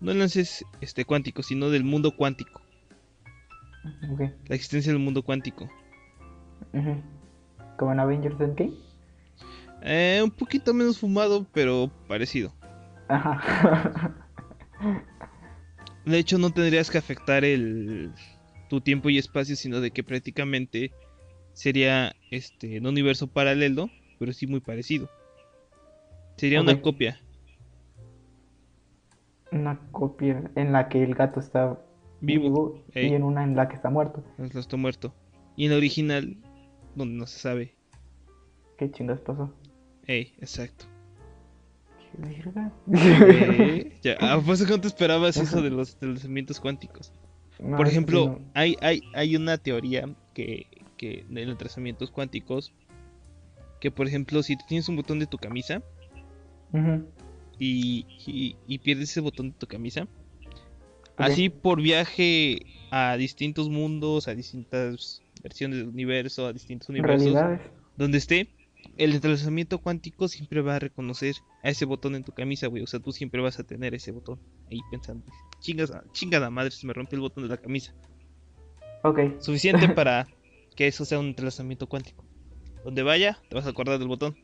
No 0.00 0.12
enlaces 0.12 0.64
este, 0.80 1.04
cuánticos, 1.04 1.46
sino 1.46 1.68
del 1.68 1.84
mundo 1.84 2.16
cuántico. 2.16 2.62
Okay. 4.14 4.34
La 4.46 4.54
existencia 4.54 4.92
del 4.92 5.00
mundo 5.00 5.22
cuántico. 5.22 5.68
¿Como 7.76 7.92
en 7.92 8.00
Avengers 8.00 8.40
Endgame? 8.40 8.72
Eh, 9.82 10.20
un 10.22 10.30
poquito 10.30 10.72
menos 10.72 10.98
fumado, 10.98 11.46
pero 11.52 11.90
parecido. 12.08 12.52
Ajá. 13.08 14.14
De 16.04 16.18
hecho, 16.18 16.38
no 16.38 16.50
tendrías 16.50 16.90
que 16.90 16.98
afectar 16.98 17.44
el, 17.44 18.12
tu 18.68 18.80
tiempo 18.80 19.10
y 19.10 19.18
espacio, 19.18 19.56
sino 19.56 19.80
de 19.80 19.90
que 19.90 20.02
prácticamente 20.02 20.92
sería 21.52 22.14
este 22.30 22.78
un 22.78 22.86
universo 22.86 23.26
paralelo, 23.26 23.90
pero 24.18 24.32
sí 24.32 24.46
muy 24.46 24.60
parecido. 24.60 25.10
Sería 26.36 26.60
una 26.60 26.80
copia. 26.80 27.20
Una 29.52 29.78
copia 29.90 30.50
en 30.54 30.72
la 30.72 30.88
que 30.88 31.02
el 31.02 31.14
gato 31.14 31.40
está 31.40 31.78
vivo, 32.20 32.82
y 32.94 33.12
en 33.12 33.24
una 33.24 33.44
en 33.44 33.56
la 33.56 33.68
que 33.68 33.74
está 33.74 33.90
muerto. 33.90 34.24
Está 34.38 34.76
muerto. 34.76 35.14
Y 35.56 35.64
en 35.64 35.72
la 35.72 35.76
original, 35.76 36.36
donde 36.94 37.18
no 37.18 37.26
se 37.26 37.38
sabe. 37.38 37.74
¿Qué 38.78 38.90
chingas 38.90 39.20
pasó? 39.20 39.52
Ey, 40.06 40.34
exacto. 40.38 40.86
Eh, 42.92 43.98
ya, 44.02 44.16
¿A 44.20 44.40
pues, 44.44 44.64
cuánto 44.66 44.88
esperabas 44.88 45.36
eso 45.36 45.62
de 45.62 45.70
los 45.70 45.98
desplazamientos 46.00 46.60
cuánticos? 46.60 47.12
Por 47.58 47.86
ejemplo, 47.86 48.40
hay, 48.54 48.76
hay, 48.80 49.02
hay 49.14 49.36
una 49.36 49.58
teoría 49.58 50.08
que, 50.34 50.66
que 50.96 51.24
de 51.28 51.44
los 51.44 51.58
trazamientos 51.58 52.10
cuánticos 52.10 52.72
que, 53.80 53.90
por 53.90 54.06
ejemplo, 54.06 54.42
si 54.42 54.56
tienes 54.56 54.88
un 54.88 54.96
botón 54.96 55.18
de 55.18 55.26
tu 55.26 55.38
camisa 55.38 55.82
y, 57.58 58.06
y, 58.66 58.78
pierdes 58.78 59.10
ese 59.10 59.20
botón 59.20 59.50
de 59.50 59.56
tu 59.58 59.66
camisa, 59.66 60.06
así 61.16 61.48
por 61.48 61.80
viaje 61.80 62.60
a 62.90 63.16
distintos 63.16 63.68
mundos, 63.68 64.28
a 64.28 64.34
distintas 64.34 65.22
versiones 65.42 65.78
del 65.78 65.88
universo, 65.88 66.46
a 66.46 66.52
distintos 66.52 66.88
universos, 66.88 67.34
donde 67.96 68.18
esté, 68.18 68.48
el 68.96 69.12
desplazamiento 69.12 69.78
cuántico 69.78 70.28
siempre 70.28 70.60
va 70.60 70.76
a 70.76 70.78
reconocer 70.78 71.36
a 71.62 71.70
ese 71.70 71.84
botón 71.84 72.14
en 72.14 72.24
tu 72.24 72.32
camisa, 72.32 72.66
güey. 72.66 72.82
O 72.82 72.86
sea, 72.86 73.00
tú 73.00 73.12
siempre 73.12 73.40
vas 73.40 73.58
a 73.58 73.64
tener 73.64 73.94
ese 73.94 74.12
botón 74.12 74.38
ahí 74.70 74.80
pensando. 74.90 75.24
Chingas, 75.60 75.92
chingada 76.12 76.50
madre, 76.50 76.70
se 76.70 76.86
me 76.86 76.92
rompe 76.92 77.16
el 77.16 77.22
botón 77.22 77.44
de 77.44 77.50
la 77.50 77.56
camisa. 77.56 77.94
Ok. 79.02 79.40
Suficiente 79.40 79.88
para 79.94 80.26
que 80.76 80.86
eso 80.86 81.04
sea 81.04 81.18
un 81.18 81.26
entrelazamiento 81.26 81.88
cuántico. 81.88 82.24
Donde 82.84 83.02
vaya, 83.02 83.38
te 83.48 83.54
vas 83.54 83.66
a 83.66 83.70
acordar 83.70 83.98
del 83.98 84.08
botón. 84.08 84.36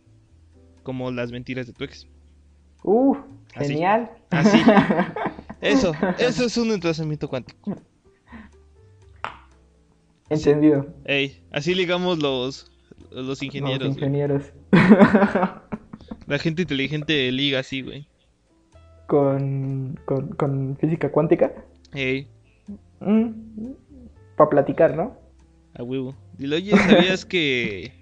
Como 0.82 1.10
las 1.10 1.32
mentiras 1.32 1.66
de 1.66 1.72
tu 1.72 1.84
ex. 1.84 2.06
Uh, 2.82 3.16
genial. 3.54 4.10
Así. 4.30 4.58
Eso, 5.60 5.92
eso 6.18 6.44
es 6.44 6.56
un 6.58 6.70
entrelazamiento 6.70 7.28
cuántico. 7.28 7.74
Entendido. 10.28 10.86
Ey, 11.06 11.42
así 11.50 11.74
ligamos 11.74 12.18
los, 12.18 12.70
los 13.10 13.42
ingenieros. 13.42 13.88
Los 13.88 13.96
ingenieros. 13.96 14.42
La 16.26 16.38
gente 16.38 16.62
inteligente 16.62 17.30
liga 17.32 17.60
así, 17.60 17.82
güey. 17.82 18.08
Con, 19.06 19.98
con, 20.04 20.28
con 20.30 20.76
física 20.78 21.10
cuántica. 21.10 21.52
Hey. 21.92 22.28
Mm, 23.00 23.30
para 24.36 24.50
platicar, 24.50 24.96
¿no? 24.96 25.16
A 25.74 25.82
huevo. 25.82 26.16
Dile, 26.38 26.56
oye, 26.56 26.76
¿sabías 26.76 27.24
que 27.24 27.92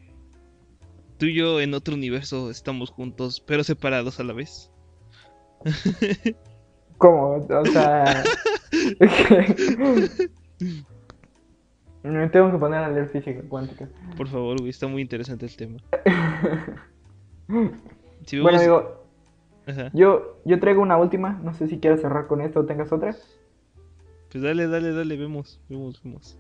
tú 1.18 1.26
y 1.26 1.34
yo 1.34 1.60
en 1.60 1.74
otro 1.74 1.94
universo 1.94 2.50
estamos 2.50 2.90
juntos, 2.90 3.42
pero 3.46 3.64
separados 3.64 4.18
a 4.20 4.24
la 4.24 4.32
vez? 4.32 4.70
¿Cómo? 6.98 7.46
O 7.46 7.66
sea... 7.66 8.24
Me 12.04 12.28
tengo 12.28 12.52
que 12.52 12.58
poner 12.58 12.84
a 12.84 12.90
leer 12.90 13.08
física 13.08 13.40
cuántica. 13.48 13.88
Por 14.16 14.28
favor, 14.28 14.58
güey, 14.58 14.68
está 14.68 14.86
muy 14.86 15.00
interesante 15.02 15.46
el 15.46 15.56
tema. 15.56 15.78
Bueno, 18.40 18.58
amigo, 18.58 19.04
yo, 19.92 20.38
yo 20.46 20.60
traigo 20.60 20.80
una 20.80 20.96
última. 20.96 21.38
No 21.42 21.52
sé 21.52 21.68
si 21.68 21.78
quieres 21.78 22.00
cerrar 22.00 22.26
con 22.26 22.40
esto 22.40 22.60
o 22.60 22.64
tengas 22.64 22.90
otra. 22.90 23.14
Pues 24.32 24.42
dale, 24.42 24.66
dale, 24.66 24.92
dale, 24.92 25.16
vemos, 25.18 25.60
vemos, 25.68 26.02
vemos. 26.02 26.38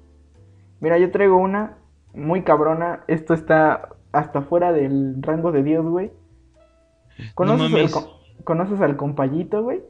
Mira, 0.80 0.98
yo 0.98 1.10
traigo 1.10 1.36
una 1.36 1.76
muy 2.14 2.42
cabrona. 2.42 3.04
Esto 3.06 3.34
está 3.34 3.90
hasta 4.12 4.40
fuera 4.40 4.72
del 4.72 5.16
rango 5.20 5.52
de 5.52 5.62
Dios, 5.62 5.84
güey. 5.84 6.10
¿Conoces, 7.34 7.94
¿Conoces 8.44 8.80
al 8.80 8.96
compayito, 8.96 9.62
güey? 9.62 9.82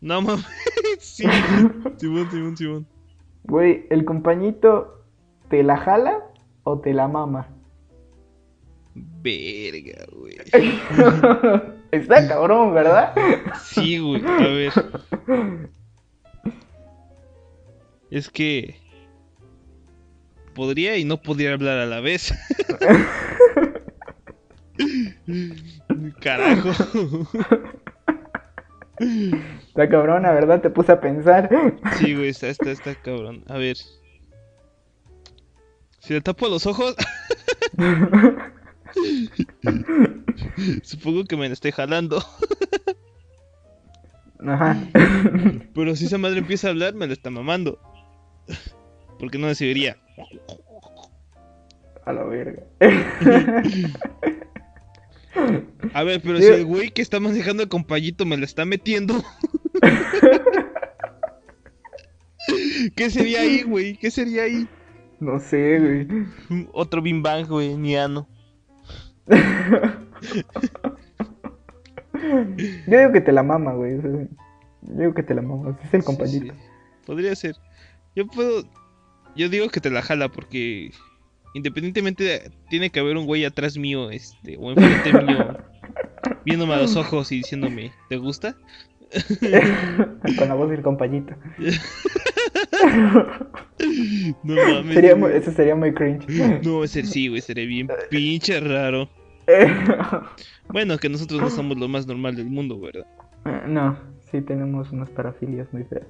No 0.00 0.22
mames, 0.22 0.46
sí. 0.98 1.24
Simón, 1.98 2.30
Simón, 2.30 2.56
Simón. 2.56 2.86
Güey, 3.44 3.86
el 3.90 4.06
compañito 4.06 5.01
te 5.52 5.62
la 5.62 5.76
jala 5.76 6.18
o 6.62 6.80
te 6.80 6.94
la 6.94 7.08
mama. 7.08 7.46
Verga, 8.94 10.06
güey. 10.10 10.38
Está 11.90 12.26
cabrón, 12.26 12.72
¿verdad? 12.72 13.12
Sí, 13.62 13.98
güey. 13.98 14.24
A 14.24 14.38
ver. 14.38 14.72
Es 18.10 18.30
que 18.30 18.76
podría 20.54 20.96
y 20.96 21.04
no 21.04 21.20
podría 21.20 21.52
hablar 21.52 21.80
a 21.80 21.84
la 21.84 22.00
vez. 22.00 22.32
Carajo. 26.22 26.70
Está 29.68 29.90
cabrón, 29.90 30.22
la 30.22 30.32
verdad, 30.32 30.62
te 30.62 30.70
puse 30.70 30.92
a 30.92 31.00
pensar. 31.02 31.50
Sí, 31.98 32.14
güey, 32.14 32.30
está, 32.30 32.48
está, 32.48 32.70
está 32.70 32.94
cabrón. 32.94 33.44
A 33.48 33.58
ver. 33.58 33.76
Si 36.02 36.12
le 36.12 36.20
tapo 36.20 36.48
los 36.48 36.66
ojos. 36.66 36.96
Supongo 40.82 41.24
que 41.24 41.36
me 41.36 41.46
la 41.46 41.54
estoy 41.54 41.70
jalando. 41.70 42.18
Ajá. 44.44 44.76
Pero 45.72 45.94
si 45.94 46.06
esa 46.06 46.18
madre 46.18 46.38
empieza 46.38 46.66
a 46.66 46.70
hablar, 46.70 46.94
me 46.94 47.06
la 47.06 47.12
está 47.12 47.30
mamando. 47.30 47.78
Porque 49.20 49.38
no 49.38 49.46
decidiría. 49.46 49.96
A 52.04 52.12
la 52.12 52.24
verga. 52.24 52.64
A 55.94 56.02
ver, 56.02 56.20
pero 56.20 56.38
si 56.38 56.46
el 56.46 56.64
güey 56.64 56.90
que 56.90 57.02
está 57.02 57.20
manejando 57.20 57.62
el 57.62 57.68
compayito 57.68 58.26
me 58.26 58.36
la 58.36 58.44
está 58.44 58.64
metiendo. 58.64 59.22
¿Qué 62.96 63.08
sería 63.08 63.42
ahí, 63.42 63.62
güey? 63.62 63.96
¿Qué 63.96 64.10
sería 64.10 64.42
ahí? 64.42 64.66
No 65.22 65.38
sé, 65.38 65.78
güey. 65.78 66.08
Otro 66.72 67.00
bim 67.00 67.22
bang, 67.22 67.46
güey, 67.46 67.76
niano. 67.76 68.26
Yo 72.88 72.98
digo 72.98 73.12
que 73.12 73.20
te 73.20 73.30
la 73.30 73.44
mama, 73.44 73.72
güey. 73.72 74.02
Yo 74.02 74.26
digo 74.80 75.14
que 75.14 75.22
te 75.22 75.32
la 75.34 75.42
mama. 75.42 75.78
Es 75.84 75.94
el 75.94 76.02
compañito. 76.02 76.52
Podría 77.06 77.36
ser. 77.36 77.54
Yo 78.16 78.26
puedo. 78.26 78.64
Yo 79.36 79.48
digo 79.48 79.68
que 79.68 79.80
te 79.80 79.90
la 79.90 80.02
jala 80.02 80.28
porque. 80.28 80.90
Independientemente, 81.54 82.50
tiene 82.68 82.90
que 82.90 82.98
haber 82.98 83.16
un 83.16 83.26
güey 83.26 83.44
atrás 83.44 83.76
mío, 83.76 84.10
este, 84.10 84.56
o 84.58 84.72
enfrente 84.72 85.12
mío, 85.22 85.56
viéndome 86.44 86.74
a 86.74 86.78
los 86.78 86.96
ojos 86.96 87.30
y 87.30 87.36
diciéndome, 87.36 87.92
¿te 88.08 88.16
gusta? 88.16 88.56
Con 90.38 90.48
la 90.48 90.54
voz 90.54 90.70
del 90.70 90.82
compañito. 90.82 91.34
no 94.42 94.54
mames. 94.54 94.94
Sería 94.94 95.12
eso 95.12 95.52
sería 95.52 95.74
muy 95.74 95.92
cringe. 95.92 96.26
No, 96.64 96.84
ese 96.84 97.04
sí, 97.04 97.28
güey, 97.28 97.40
sería 97.40 97.66
bien 97.66 97.88
pinche 98.10 98.60
raro. 98.60 99.08
bueno, 100.68 100.98
que 100.98 101.08
nosotros 101.08 101.40
no 101.40 101.50
somos 101.50 101.78
lo 101.78 101.88
más 101.88 102.06
normal 102.06 102.36
del 102.36 102.46
mundo, 102.46 102.80
¿verdad? 102.80 103.06
No, 103.66 103.98
sí 104.30 104.40
tenemos 104.40 104.92
unas 104.92 105.10
parafilias 105.10 105.72
muy 105.72 105.84
feas. 105.84 106.06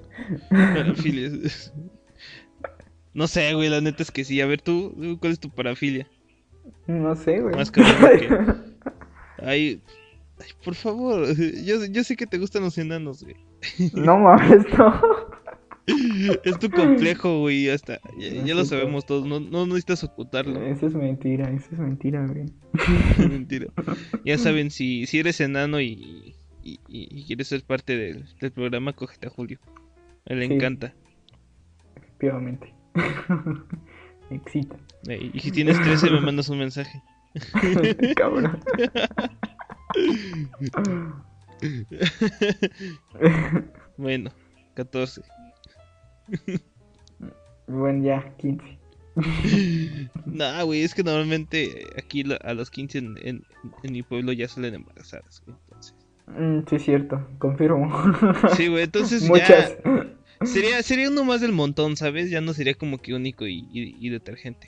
Parafilias. 0.49 1.73
No 3.13 3.27
sé, 3.27 3.53
güey, 3.53 3.69
la 3.69 3.81
neta 3.81 4.03
es 4.03 4.11
que 4.11 4.23
sí. 4.23 4.39
A 4.41 4.45
ver, 4.45 4.61
tú, 4.61 5.17
¿cuál 5.19 5.33
es 5.33 5.39
tu 5.39 5.49
parafilia? 5.49 6.07
No 6.87 7.15
sé, 7.15 7.39
güey. 7.39 7.55
Más 7.55 7.71
que... 7.71 7.81
Ay, 7.81 9.81
ay, 10.39 10.49
por 10.63 10.75
favor, 10.75 11.25
yo, 11.35 11.85
yo 11.85 12.03
sé 12.03 12.15
que 12.15 12.27
te 12.27 12.37
gustan 12.37 12.63
los 12.63 12.77
enanos, 12.77 13.23
güey. 13.23 13.35
No 13.93 14.17
mames, 14.17 14.65
no. 14.77 15.01
Es 16.43 16.59
tu 16.59 16.69
complejo, 16.69 17.39
güey, 17.39 17.69
hasta. 17.69 17.99
Ya, 18.17 18.55
lo 18.55 18.65
sabemos 18.65 19.05
todos, 19.05 19.25
no, 19.25 19.39
no 19.39 19.65
necesitas 19.65 20.03
ocultarlo. 20.03 20.61
Eso 20.65 20.87
es 20.87 20.95
mentira, 20.95 21.49
eso 21.51 21.67
es 21.71 21.79
mentira, 21.79 22.25
güey. 22.25 22.45
Mentira. 23.29 23.67
Ya 24.25 24.37
saben, 24.37 24.71
si, 24.71 25.05
si 25.05 25.19
eres 25.19 25.41
enano 25.41 25.81
y, 25.81 26.35
y, 26.63 26.79
y 26.87 27.23
quieres 27.25 27.49
ser 27.49 27.63
parte 27.63 27.97
del, 27.97 28.25
del, 28.39 28.51
programa, 28.51 28.93
cógete 28.93 29.27
a 29.27 29.29
Julio. 29.29 29.59
A 30.25 30.33
él 30.33 30.39
le 30.39 30.45
encanta. 30.45 30.93
Efectivamente. 31.97 32.73
Me 34.29 34.37
excita. 34.37 34.77
Y 35.33 35.39
si 35.39 35.51
tienes 35.51 35.81
13, 35.81 36.09
me 36.11 36.21
mandas 36.21 36.47
un 36.47 36.59
mensaje. 36.59 37.01
Cabrón. 38.15 38.59
bueno, 43.97 44.31
14. 44.75 45.21
Bueno, 47.67 48.03
ya, 48.03 48.35
15. 48.37 48.79
no, 50.25 50.65
güey, 50.65 50.81
es 50.81 50.95
que 50.95 51.03
normalmente 51.03 51.85
aquí 51.97 52.23
a 52.43 52.53
los 52.53 52.71
15 52.71 52.97
en, 52.97 53.17
en, 53.21 53.43
mi 53.83 54.01
pueblo 54.01 54.31
ya 54.31 54.47
salen 54.47 54.73
embarazadas, 54.73 55.43
entonces. 55.47 55.95
Mm, 56.27 56.59
sí, 56.67 56.75
es 56.75 56.83
cierto, 56.83 57.27
confirmo. 57.37 57.91
Sí, 58.55 58.67
güey, 58.67 58.83
entonces 58.83 59.27
Muchas. 59.27 59.77
Sería, 60.43 60.83
sería 60.83 61.09
uno 61.09 61.23
más 61.23 61.41
del 61.41 61.53
montón, 61.53 61.95
¿sabes? 61.95 62.29
Ya 62.29 62.41
no 62.41 62.53
sería 62.53 62.73
como 62.73 62.97
que 62.97 63.13
único 63.13 63.47
y, 63.47 63.65
y, 63.71 64.09
detergente. 64.09 64.67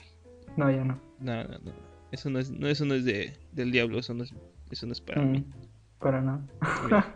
No, 0.56 0.70
ya 0.70 0.84
no. 0.84 0.98
No, 1.20 1.44
no, 1.44 1.58
no. 1.58 1.72
Eso 2.12 2.30
no 2.30 2.38
es, 2.38 2.50
no, 2.50 2.66
eso 2.68 2.86
no 2.86 2.94
es 2.94 3.04
de, 3.04 3.34
del 3.52 3.72
diablo, 3.72 3.98
eso 3.98 4.14
no 4.14 4.24
es, 4.24 4.32
eso 4.70 4.86
no 4.86 4.92
es 4.92 5.00
para 5.00 5.20
mm, 5.20 5.32
mí. 5.32 5.44
Para 5.98 6.22
nada. 6.22 6.46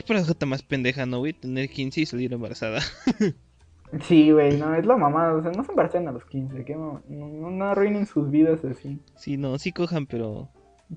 Qué 0.00 0.06
paradoja 0.06 0.46
más 0.46 0.62
pendeja, 0.62 1.04
¿no, 1.04 1.18
güey? 1.18 1.34
Tener 1.34 1.68
15 1.68 2.00
y 2.00 2.06
salir 2.06 2.32
embarazada. 2.32 2.80
sí, 4.08 4.30
güey, 4.30 4.56
no, 4.56 4.74
es 4.74 4.86
la 4.86 4.96
mamada. 4.96 5.34
O 5.34 5.42
sea, 5.42 5.52
no 5.52 5.62
se 5.62 5.72
embaracen 5.72 6.08
a 6.08 6.12
los 6.12 6.24
15. 6.24 6.64
Que 6.64 6.74
no, 6.74 7.02
no, 7.06 7.50
no 7.50 7.64
arruinen 7.66 8.06
sus 8.06 8.30
vidas 8.30 8.64
así. 8.64 8.98
Sí, 9.16 9.36
no, 9.36 9.58
sí 9.58 9.72
cojan, 9.72 10.06
pero 10.06 10.48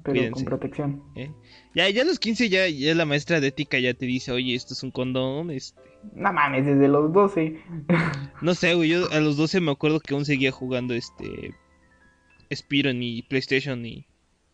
pero 0.03 0.31
con 0.31 0.45
protección. 0.45 1.03
¿Eh? 1.15 1.31
Ya, 1.75 1.89
ya 1.89 2.03
a 2.03 2.05
los 2.05 2.17
15 2.17 2.47
ya, 2.47 2.69
ya 2.69 2.95
la 2.95 3.05
maestra 3.05 3.41
de 3.41 3.47
ética 3.47 3.77
ya 3.77 3.93
te 3.93 4.05
dice, 4.05 4.31
oye, 4.31 4.55
esto 4.55 4.73
es 4.73 4.83
un 4.83 4.91
condón, 4.91 5.51
este... 5.51 5.81
No 6.15 6.31
mames, 6.31 6.65
desde 6.65 6.87
los 6.87 7.11
12. 7.11 7.59
no 8.41 8.53
sé, 8.55 8.73
güey, 8.73 8.89
yo 8.89 9.11
a 9.11 9.19
los 9.19 9.35
12 9.35 9.59
me 9.59 9.71
acuerdo 9.71 9.99
que 9.99 10.13
aún 10.13 10.23
seguía 10.23 10.53
jugando 10.53 10.93
este... 10.93 11.53
Spiron 12.49 13.03
y 13.03 13.23
PlayStation 13.23 13.85
y... 13.85 14.07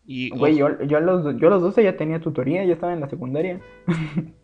y 0.07 0.31
güey, 0.31 0.57
yo, 0.57 0.81
yo, 0.83 0.97
a 0.97 1.01
los, 1.01 1.39
yo 1.39 1.47
a 1.47 1.51
los 1.51 1.61
12 1.61 1.83
ya 1.83 1.95
tenía 1.95 2.19
tutoría, 2.19 2.65
ya 2.65 2.73
estaba 2.73 2.93
en 2.93 3.01
la 3.01 3.09
secundaria. 3.09 3.61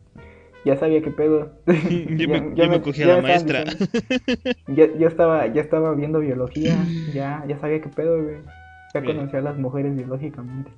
ya 0.66 0.76
sabía 0.78 1.02
qué 1.02 1.12
pedo. 1.12 1.52
yo, 1.66 2.30
me, 2.30 2.56
ya, 2.56 2.68
me, 2.68 2.82
cogí 2.82 3.04
a 3.04 3.08
la 3.08 3.22
maestra. 3.22 3.64
ya, 4.68 4.88
ya, 4.98 5.08
estaba, 5.08 5.48
ya 5.48 5.62
estaba 5.62 5.94
viendo 5.94 6.20
biología, 6.20 6.76
ya, 7.14 7.46
ya 7.48 7.58
sabía 7.60 7.82
qué 7.82 7.90
pedo, 7.90 8.22
güey. 8.22 8.38
Ya 8.94 9.04
conocía 9.04 9.40
a 9.40 9.42
las 9.42 9.58
mujeres 9.58 9.94
biológicamente. 9.94 10.72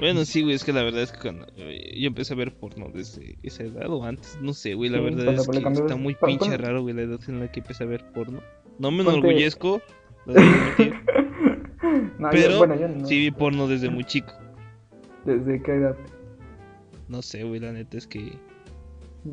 Bueno, 0.00 0.24
sí, 0.24 0.42
güey, 0.42 0.56
es 0.56 0.64
que 0.64 0.72
la 0.72 0.82
verdad 0.82 1.02
es 1.02 1.12
que 1.12 1.20
cuando 1.20 1.46
eh, 1.56 1.94
yo 1.96 2.08
empecé 2.08 2.34
a 2.34 2.36
ver 2.36 2.52
porno 2.52 2.90
desde 2.92 3.38
esa 3.44 3.62
edad 3.62 3.88
o 3.88 4.04
antes, 4.04 4.36
no 4.42 4.52
sé, 4.52 4.74
güey, 4.74 4.90
la 4.90 5.00
verdad 5.00 5.32
es 5.32 5.48
que 5.48 5.58
está 5.58 5.94
muy 5.94 6.16
pinche 6.16 6.56
raro, 6.56 6.82
güey, 6.82 6.92
la 6.92 7.02
edad 7.02 7.20
en 7.28 7.38
la 7.38 7.50
que 7.50 7.60
empecé 7.60 7.84
a 7.84 7.86
ver 7.86 8.04
porno. 8.12 8.40
No 8.80 8.90
me 8.90 9.02
enorgullezco, 9.02 9.80
pero 12.32 12.66
sí 13.04 13.18
vi 13.18 13.30
porno 13.30 13.68
desde 13.68 13.90
muy 13.90 14.04
chico. 14.04 14.32
¿Desde 15.24 15.62
qué 15.62 15.74
edad? 15.74 15.96
No 17.08 17.22
sé, 17.22 17.44
güey, 17.44 17.60
la 17.60 17.72
neta 17.72 17.96
es 17.96 18.08
que... 18.08 18.38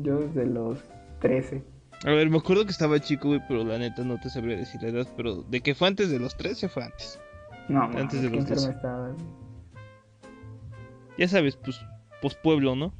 Yo 0.02 0.18
desde 0.20 0.46
los 0.46 0.78
13. 1.20 1.62
A 2.04 2.10
ver, 2.10 2.28
me 2.28 2.38
acuerdo 2.38 2.64
que 2.64 2.70
estaba 2.70 3.00
chico, 3.00 3.28
güey, 3.28 3.40
pero 3.48 3.64
la 3.64 3.78
neta 3.78 4.02
no 4.04 4.18
te 4.18 4.28
sabría 4.28 4.56
decir 4.56 4.82
la 4.82 4.88
edad, 4.88 5.06
pero 5.16 5.42
de 5.42 5.60
que 5.60 5.74
fue 5.74 5.88
antes 5.88 6.10
de 6.10 6.18
los 6.18 6.36
13 6.36 6.68
fue 6.68 6.84
antes. 6.84 7.20
No, 7.68 7.82
antes 7.82 8.20
de 8.20 8.30
los 8.30 8.46
dos. 8.46 8.70
Ya 11.16 11.28
sabes, 11.28 11.56
pues, 11.56 11.80
pues 12.20 12.34
pueblo, 12.34 12.74
¿no? 12.74 12.92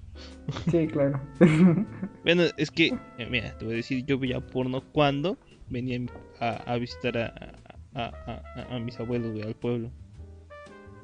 Sí, 0.70 0.86
claro. 0.86 1.20
bueno, 2.24 2.44
es 2.56 2.70
que, 2.70 2.94
eh, 3.18 3.28
mira, 3.30 3.56
te 3.58 3.64
voy 3.64 3.74
a 3.74 3.76
decir, 3.78 4.04
yo 4.06 4.18
veía 4.18 4.40
porno 4.40 4.82
cuando 4.92 5.36
venía 5.68 6.00
a, 6.40 6.76
visitar 6.76 7.18
a, 7.18 8.78
mis 8.78 8.98
abuelos, 9.00 9.32
güey, 9.32 9.42
al 9.42 9.54
pueblo. 9.54 9.90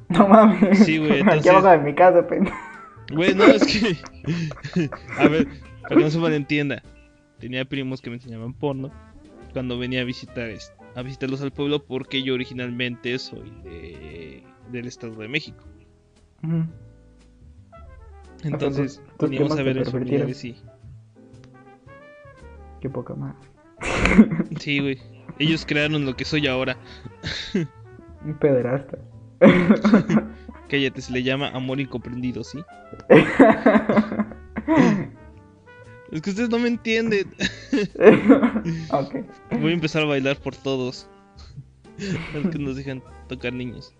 No 0.08 0.28
mames. 0.28 0.78
Sí, 0.78 0.98
güey. 0.98 1.20
Entonces... 1.20 1.50
Abajo 1.50 1.68
de 1.68 1.78
mi 1.78 1.94
casa, 1.94 2.26
pendejo. 2.26 2.56
Güey, 3.12 3.34
no, 3.34 3.44
es 3.44 3.64
que. 3.66 4.88
a 5.18 5.28
ver, 5.28 5.48
para 5.90 5.98
que 5.98 6.04
no 6.04 6.10
se 6.12 6.18
malentienda. 6.20 6.82
Tenía 7.40 7.64
primos 7.64 8.00
que 8.00 8.10
me 8.10 8.16
enseñaban 8.16 8.54
porno 8.54 8.92
cuando 9.52 9.76
venía 9.76 10.02
a 10.02 10.04
visitar 10.04 10.48
a 10.94 11.02
visitarlos 11.02 11.42
al 11.42 11.50
pueblo 11.50 11.84
porque 11.84 12.22
yo 12.22 12.34
originalmente 12.34 13.18
soy 13.18 13.50
de, 13.64 14.44
del 14.70 14.86
Estado 14.86 15.16
de 15.16 15.26
México. 15.26 15.64
Entonces, 18.44 19.02
teníamos 19.18 19.58
a 19.58 19.62
ver 19.64 19.78
el 19.78 19.86
familiares, 19.86 20.36
sí. 20.36 20.54
Qué 22.80 22.88
poca 22.88 23.16
más. 23.16 23.34
sí, 24.60 24.78
güey. 24.78 24.98
Ellos 25.40 25.66
crearon 25.66 26.06
lo 26.06 26.14
que 26.14 26.24
soy 26.24 26.46
ahora. 26.46 26.76
Un 28.24 28.38
pederasta. 28.38 28.96
Cállate, 30.68 31.00
se 31.00 31.12
le 31.12 31.24
llama 31.24 31.48
amor 31.48 31.80
incomprendido, 31.80 32.44
¿sí? 32.44 32.60
es 36.12 36.22
que 36.22 36.30
ustedes 36.30 36.50
no 36.50 36.58
me 36.58 36.68
entienden. 36.68 37.32
Voy 39.60 39.70
a 39.70 39.74
empezar 39.74 40.02
a 40.02 40.06
bailar 40.06 40.36
por 40.38 40.56
todos. 40.56 41.08
Que 42.50 42.58
nos 42.58 42.76
dejan 42.76 43.02
tocar 43.28 43.52
niños. 43.52 43.94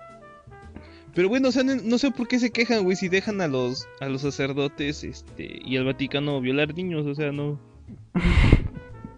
Pero 1.15 1.29
bueno, 1.29 1.49
o 1.49 1.53
sea, 1.53 1.65
no, 1.65 1.99
sé 1.99 2.11
por 2.11 2.29
qué 2.29 2.39
se 2.39 2.51
quejan, 2.51 2.85
güey, 2.85 2.97
si 2.97 3.09
dejan 3.09 3.41
a 3.41 3.49
los 3.49 3.89
a 4.01 4.09
los 4.09 4.23
sacerdotes 4.23 5.03
este 5.03 5.61
y 5.65 5.77
al 5.77 5.85
Vaticano 5.85 6.41
violar 6.41 6.75
niños, 6.75 7.05
o 7.07 7.15
sea, 7.15 7.33
no. 7.33 7.59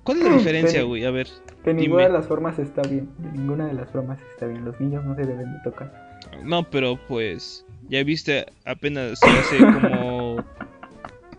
¿Cuál 0.03 0.19
es 0.19 0.25
la 0.25 0.33
diferencia, 0.37 0.83
güey? 0.83 1.05
A 1.05 1.11
ver. 1.11 1.29
De 1.65 1.75
ninguna 1.75 2.05
de 2.05 2.13
las 2.13 2.27
formas 2.27 2.59
está 2.59 2.83
bien. 2.83 3.09
De 3.19 3.31
ninguna 3.33 3.67
de 3.67 3.75
las 3.75 3.91
formas 3.91 4.19
está 4.33 4.47
bien. 4.47 4.65
Los 4.65 4.81
niños 4.81 5.05
no 5.05 5.15
se 5.15 5.23
deben 5.23 5.53
de 5.53 5.59
tocar. 5.63 6.21
No, 6.43 6.69
pero 6.69 6.99
pues. 7.09 7.65
Ya 7.89 8.03
viste, 8.05 8.47
apenas 8.65 9.23
hace 9.23 9.59
como. 9.59 10.43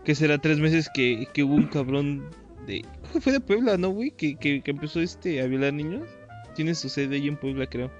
Que 0.04 0.14
será? 0.14 0.38
Tres 0.38 0.58
meses 0.58 0.90
que, 0.92 1.26
que 1.32 1.42
hubo 1.44 1.54
un 1.54 1.66
cabrón 1.66 2.30
de. 2.66 2.84
Fue 3.20 3.32
de 3.32 3.40
Puebla, 3.40 3.76
¿no, 3.76 3.90
güey? 3.90 4.10
Que, 4.10 4.36
que, 4.36 4.62
que 4.62 4.70
empezó 4.70 5.00
este 5.00 5.40
a 5.40 5.46
violar 5.46 5.72
niños. 5.72 6.08
Tiene 6.54 6.74
su 6.74 6.88
sede 6.88 7.16
ahí 7.16 7.28
en 7.28 7.36
Puebla, 7.36 7.66
creo. 7.66 7.90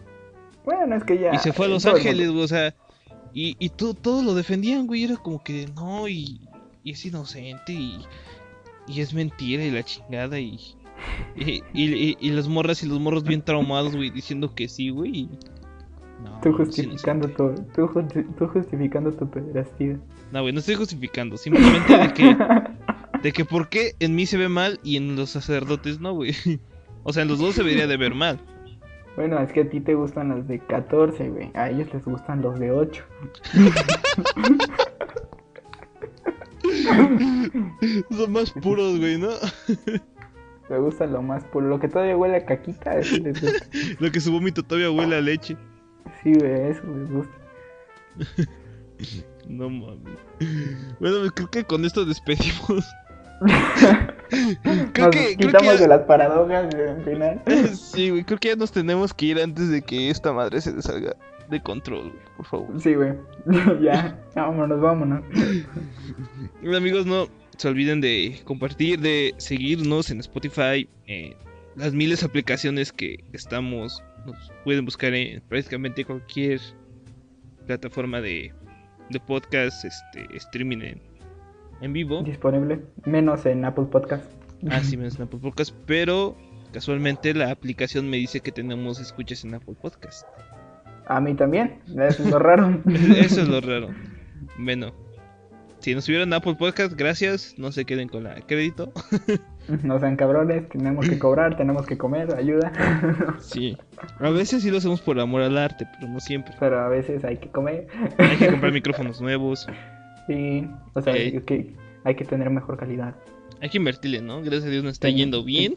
Bueno, 0.64 0.96
es 0.96 1.04
que 1.04 1.18
ya. 1.18 1.34
Y 1.34 1.38
se 1.38 1.52
fue 1.52 1.66
a 1.66 1.68
Los 1.68 1.86
Ángeles, 1.86 2.30
güey, 2.30 2.44
o 2.44 2.48
sea. 2.48 2.74
Y, 3.32 3.56
y 3.58 3.70
todos 3.70 4.24
lo 4.24 4.34
defendían, 4.34 4.86
güey. 4.86 5.04
Era 5.04 5.16
como 5.16 5.42
que 5.42 5.66
no, 5.74 6.08
y, 6.08 6.40
y 6.84 6.92
es 6.92 7.04
inocente, 7.04 7.72
y, 7.72 7.98
y 8.86 9.00
es 9.00 9.12
mentira, 9.12 9.64
y 9.64 9.70
la 9.70 9.82
chingada, 9.82 10.38
y. 10.38 10.58
Y, 11.36 11.62
y, 11.74 12.16
y, 12.18 12.30
las 12.30 12.48
morras 12.48 12.82
y 12.82 12.86
los 12.86 13.00
morros 13.00 13.24
bien 13.24 13.42
traumados, 13.42 13.96
güey, 13.96 14.10
diciendo 14.10 14.54
que 14.54 14.68
sí, 14.68 14.90
güey. 14.90 15.28
No, 16.22 16.40
tú 16.40 16.52
justificando 16.52 17.28
tu, 17.28 17.54
tú, 17.74 17.88
justificando 18.46 19.12
tu 19.12 19.28
pederastía. 19.28 19.98
No, 20.32 20.42
güey, 20.42 20.52
no 20.52 20.60
estoy 20.60 20.76
justificando, 20.76 21.36
simplemente 21.36 21.98
de 21.98 22.12
que 22.12 22.36
de 23.22 23.32
que 23.32 23.44
por 23.44 23.68
qué 23.68 23.94
en 24.00 24.14
mí 24.14 24.26
se 24.26 24.36
ve 24.36 24.48
mal 24.48 24.78
y 24.82 24.96
en 24.96 25.16
los 25.16 25.30
sacerdotes 25.30 26.00
no, 26.00 26.12
güey. 26.14 26.32
O 27.02 27.12
sea, 27.12 27.22
en 27.22 27.28
los 27.28 27.38
dos 27.38 27.54
se 27.54 27.62
debería 27.62 27.86
de 27.86 27.96
ver 27.96 28.14
mal. 28.14 28.40
Bueno, 29.16 29.38
es 29.38 29.52
que 29.52 29.60
a 29.60 29.68
ti 29.68 29.80
te 29.80 29.94
gustan 29.94 30.30
las 30.30 30.48
de 30.48 30.58
14, 30.58 31.28
güey. 31.28 31.50
A 31.54 31.70
ellos 31.70 31.92
les 31.92 32.04
gustan 32.04 32.42
los 32.42 32.58
de 32.58 32.72
8. 32.72 33.04
Son 38.10 38.32
más 38.32 38.50
puros, 38.50 38.98
güey, 38.98 39.18
¿no? 39.18 39.30
Me 40.68 40.78
gusta 40.78 41.06
lo 41.06 41.22
más 41.22 41.44
puro. 41.44 41.68
Lo 41.68 41.78
que 41.78 41.88
todavía 41.88 42.16
huele 42.16 42.36
a 42.36 42.44
caquita, 42.46 42.98
eso 42.98 43.16
les 43.18 43.40
gusta. 43.40 43.66
lo 44.00 44.10
que 44.10 44.20
su 44.20 44.32
vómito 44.32 44.62
todavía 44.62 44.90
huele 44.90 45.16
a 45.16 45.20
leche. 45.20 45.56
Sí, 46.22 46.34
güey, 46.34 46.70
eso 46.70 46.82
les 46.86 47.10
gusta. 47.10 47.34
no 49.48 49.70
mames. 49.70 50.18
Bueno, 51.00 51.30
creo 51.34 51.50
que 51.50 51.64
con 51.64 51.84
esto 51.84 52.04
despedimos. 52.04 52.84
creo 54.92 55.06
nos 55.06 55.16
que, 55.16 55.36
quitamos 55.36 55.80
de 55.80 55.88
las 55.88 56.02
paradojas 56.02 56.74
al 56.74 57.04
final. 57.04 57.42
sí, 57.74 58.10
güey, 58.10 58.24
creo 58.24 58.38
que 58.38 58.48
ya 58.48 58.56
nos 58.56 58.72
tenemos 58.72 59.12
que 59.12 59.26
ir 59.26 59.40
antes 59.40 59.68
de 59.68 59.82
que 59.82 60.10
esta 60.10 60.32
madre 60.32 60.60
se 60.60 60.80
salga 60.82 61.16
de 61.50 61.62
control, 61.62 62.10
güey, 62.10 62.24
por 62.36 62.46
favor. 62.46 62.80
Sí, 62.80 62.94
güey. 62.94 63.12
ya, 63.82 64.18
vámonos, 64.34 64.80
vámonos. 64.80 65.22
Amigos, 66.74 67.06
no 67.06 67.28
se 67.56 67.68
olviden 67.68 68.00
de 68.00 68.40
compartir, 68.44 69.00
de 69.00 69.34
seguirnos 69.38 70.10
en 70.10 70.20
Spotify, 70.20 70.88
en 71.06 71.34
las 71.76 71.92
miles 71.92 72.20
de 72.20 72.26
aplicaciones 72.26 72.92
que 72.92 73.22
estamos 73.32 74.02
nos 74.26 74.52
pueden 74.64 74.84
buscar 74.84 75.14
en 75.14 75.40
prácticamente 75.42 76.04
cualquier 76.04 76.60
plataforma 77.66 78.20
de, 78.20 78.52
de 79.10 79.20
podcast, 79.20 79.84
este, 79.84 80.36
streaming 80.36 80.78
en, 80.78 81.02
en 81.80 81.92
vivo. 81.92 82.22
Disponible, 82.22 82.82
menos 83.04 83.46
en 83.46 83.64
Apple 83.64 83.86
Podcast. 83.90 84.24
Ah, 84.70 84.80
sí, 84.80 84.96
menos 84.98 85.16
en 85.16 85.22
Apple 85.22 85.40
Podcast, 85.40 85.74
pero 85.86 86.36
casualmente 86.72 87.34
la 87.34 87.50
aplicación 87.50 88.08
me 88.08 88.16
dice 88.16 88.40
que 88.40 88.52
tenemos 88.52 89.00
escuchas 89.00 89.44
en 89.44 89.54
Apple 89.54 89.74
Podcast. 89.80 90.26
A 91.06 91.20
mí 91.20 91.34
también, 91.34 91.80
eso 91.88 92.22
es 92.22 92.30
lo 92.30 92.38
raro. 92.38 92.80
eso 92.86 93.42
es 93.42 93.48
lo 93.48 93.60
raro. 93.60 93.88
Bueno, 94.58 94.94
si 95.80 95.94
nos 95.94 96.04
subieron 96.04 96.32
Apple 96.32 96.54
Podcast, 96.54 96.94
gracias. 96.94 97.54
No 97.58 97.70
se 97.70 97.84
queden 97.84 98.08
con 98.08 98.24
la 98.24 98.36
crédito. 98.46 98.92
No 99.82 99.98
sean 99.98 100.16
cabrones, 100.16 100.68
tenemos 100.68 101.08
que 101.08 101.18
cobrar, 101.18 101.56
tenemos 101.56 101.86
que 101.86 101.96
comer, 101.96 102.34
ayuda. 102.34 102.72
Sí. 103.40 103.76
A 104.18 104.30
veces 104.30 104.62
sí 104.62 104.70
lo 104.70 104.78
hacemos 104.78 105.00
por 105.00 105.18
amor 105.18 105.42
al 105.42 105.56
arte, 105.56 105.86
pero 105.94 106.12
no 106.12 106.20
siempre. 106.20 106.54
Pero 106.58 106.80
a 106.80 106.88
veces 106.88 107.24
hay 107.24 107.36
que 107.38 107.48
comer. 107.48 107.86
Hay 108.18 108.36
que 108.36 108.48
comprar 108.48 108.72
micrófonos 108.72 109.20
nuevos. 109.20 109.66
Sí, 110.26 110.66
o 110.94 111.00
sea, 111.00 111.14
hay 111.14 111.40
que, 111.40 111.74
hay 112.04 112.14
que 112.14 112.24
tener 112.24 112.50
mejor 112.50 112.76
calidad. 112.76 113.14
Hay 113.60 113.68
que 113.70 113.78
invertirle, 113.78 114.20
¿no? 114.20 114.40
Gracias 114.40 114.64
a 114.64 114.68
Dios 114.68 114.84
nos 114.84 114.94
está 114.94 115.08
yendo 115.08 115.44
bien. 115.44 115.76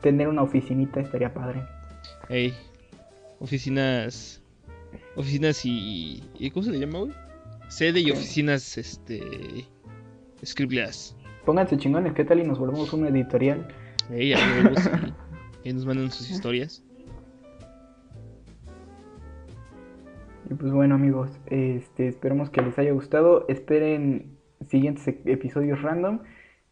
Tener 0.00 0.28
una 0.28 0.42
oficinita 0.42 1.00
estaría 1.00 1.32
padre. 1.32 1.62
Ey, 2.28 2.54
oficinas. 3.40 4.42
Oficinas 5.16 5.60
y. 5.64 6.22
¿Cómo 6.52 6.64
se 6.64 6.70
le 6.70 6.78
llama, 6.78 7.00
güey? 7.00 7.12
Sede 7.68 8.00
y 8.00 8.10
oficinas, 8.10 8.78
este. 8.78 9.66
Scribblers. 10.44 11.16
Pónganse 11.48 11.78
chingones, 11.78 12.12
¿qué 12.12 12.26
tal? 12.26 12.40
Y 12.40 12.44
nos 12.44 12.58
volvemos 12.58 12.92
una 12.92 13.08
editorial. 13.08 13.66
Ey, 14.10 14.34
y, 15.64 15.72
nos 15.72 15.86
mandan 15.86 16.10
sus 16.10 16.30
historias. 16.30 16.84
Y 20.50 20.52
pues 20.52 20.70
bueno 20.72 20.96
amigos, 20.96 21.30
este, 21.46 22.08
esperamos 22.08 22.50
que 22.50 22.60
les 22.60 22.78
haya 22.78 22.92
gustado. 22.92 23.46
Esperen 23.48 24.36
siguientes 24.66 25.08
e-, 25.08 25.22
episodios 25.24 25.80
random. 25.80 26.20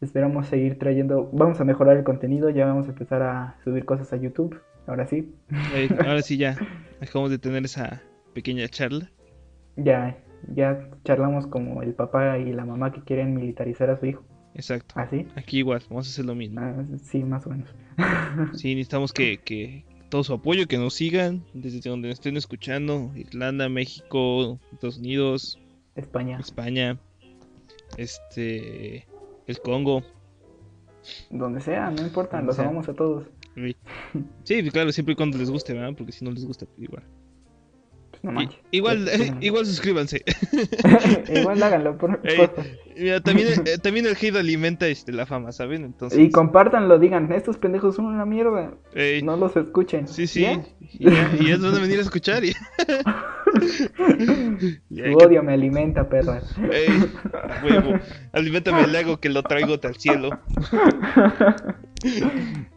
Esperamos 0.03 0.49
seguir 0.49 0.79
trayendo, 0.79 1.31
vamos 1.33 1.59
a 1.59 1.65
mejorar 1.65 1.97
el 1.97 2.05
contenido, 2.05 2.51
ya 2.51 2.67
vamos 2.67 2.87
a 2.87 2.91
empezar 2.91 3.23
a 3.23 3.57
subir 3.65 3.87
cosas 3.87 4.13
a 4.13 4.19
YouTube. 4.19 4.61
Ahora 4.87 5.07
sí. 5.07 5.35
ahora 6.05 6.21
sí 6.21 6.37
ya, 6.37 6.55
acabamos 7.01 7.31
de 7.31 7.39
tener 7.39 7.65
esa 7.65 8.03
pequeña 8.35 8.69
charla. 8.69 9.11
Ya, 9.77 10.19
ya 10.55 10.87
charlamos 11.03 11.47
como 11.47 11.81
el 11.81 11.95
papá 11.95 12.37
y 12.37 12.53
la 12.53 12.67
mamá 12.67 12.93
que 12.93 13.01
quieren 13.01 13.35
militarizar 13.35 13.89
a 13.89 13.99
su 13.99 14.05
hijo. 14.05 14.23
Exacto. 14.57 14.95
¿Ah, 14.97 15.07
sí? 15.11 15.27
Aquí 15.37 15.59
igual, 15.59 15.83
vamos 15.91 16.07
a 16.07 16.11
hacer 16.11 16.25
lo 16.25 16.35
mismo. 16.35 16.61
Ah, 16.61 16.75
sí, 17.03 17.23
más 17.23 17.47
o 17.47 17.51
menos. 17.51 17.69
sí, 18.55 18.75
necesitamos 18.75 19.13
que, 19.13 19.37
que, 19.39 19.85
todo 20.09 20.25
su 20.25 20.33
apoyo, 20.33 20.67
que 20.67 20.79
nos 20.79 20.95
sigan 20.95 21.45
desde 21.53 21.89
donde 21.89 22.09
nos 22.09 22.19
estén 22.19 22.39
escuchando. 22.39 23.13
Irlanda, 23.15 23.69
México, 23.69 24.59
Estados 24.73 24.99
Unidos. 24.99 25.59
España. 25.95 26.39
España. 26.41 26.99
Este... 27.99 29.07
El 29.47 29.61
Congo. 29.61 30.03
Donde 31.31 31.61
sea, 31.61 31.91
no 31.91 32.03
importa, 32.03 32.41
los 32.43 32.59
amamos 32.59 32.89
a 32.89 32.95
todos. 32.95 33.27
Sí, 34.43 34.71
claro, 34.71 34.91
siempre 34.91 35.13
y 35.13 35.17
cuando 35.17 35.39
les 35.39 35.51
guste, 35.51 35.73
¿verdad? 35.73 35.95
Porque 35.97 36.13
si 36.13 36.25
no 36.25 36.31
les 36.31 36.45
gusta, 36.45 36.67
pues 38.23 38.49
igual. 38.71 39.09
Igual, 39.09 39.09
igual 39.41 39.67
suscríbanse. 39.67 40.23
igual 41.35 41.63
háganlo, 41.63 41.97
por, 41.99 42.21
Mira, 42.99 43.21
también, 43.21 43.49
eh, 43.67 43.79
también 43.79 44.07
el 44.07 44.17
hate 44.17 44.37
alimenta 44.37 44.87
este, 44.89 45.13
la 45.13 45.27
fama, 45.27 45.53
¿saben? 45.53 45.85
Entonces... 45.85 46.19
Y 46.19 46.31
compártanlo, 46.31 46.99
digan, 46.99 47.31
estos 47.33 47.59
pendejos 47.59 47.97
son 47.97 48.07
una 48.07 48.25
mierda. 48.25 48.75
No 49.23 49.37
los 49.37 49.57
escuchen. 49.57 50.09
Sí, 50.09 50.27
sí. 50.27 50.47
Y, 50.99 51.09
y, 51.09 51.47
ellos 51.47 51.63
van 51.63 51.75
a 51.75 51.81
venir 51.81 51.99
a 51.99 52.03
escuchar. 52.03 52.45
Y... 52.45 52.53
Su 54.91 55.17
odio 55.19 55.43
me 55.43 55.53
alimenta, 55.53 56.09
perra. 56.09 56.41
huevo. 57.63 57.99
Alimentame 58.33 58.85
el 58.85 58.95
ego 58.95 59.19
que 59.19 59.29
lo 59.29 59.43
traigo 59.43 59.75
hasta 59.75 59.89
el 59.89 59.97
cielo. 59.97 60.31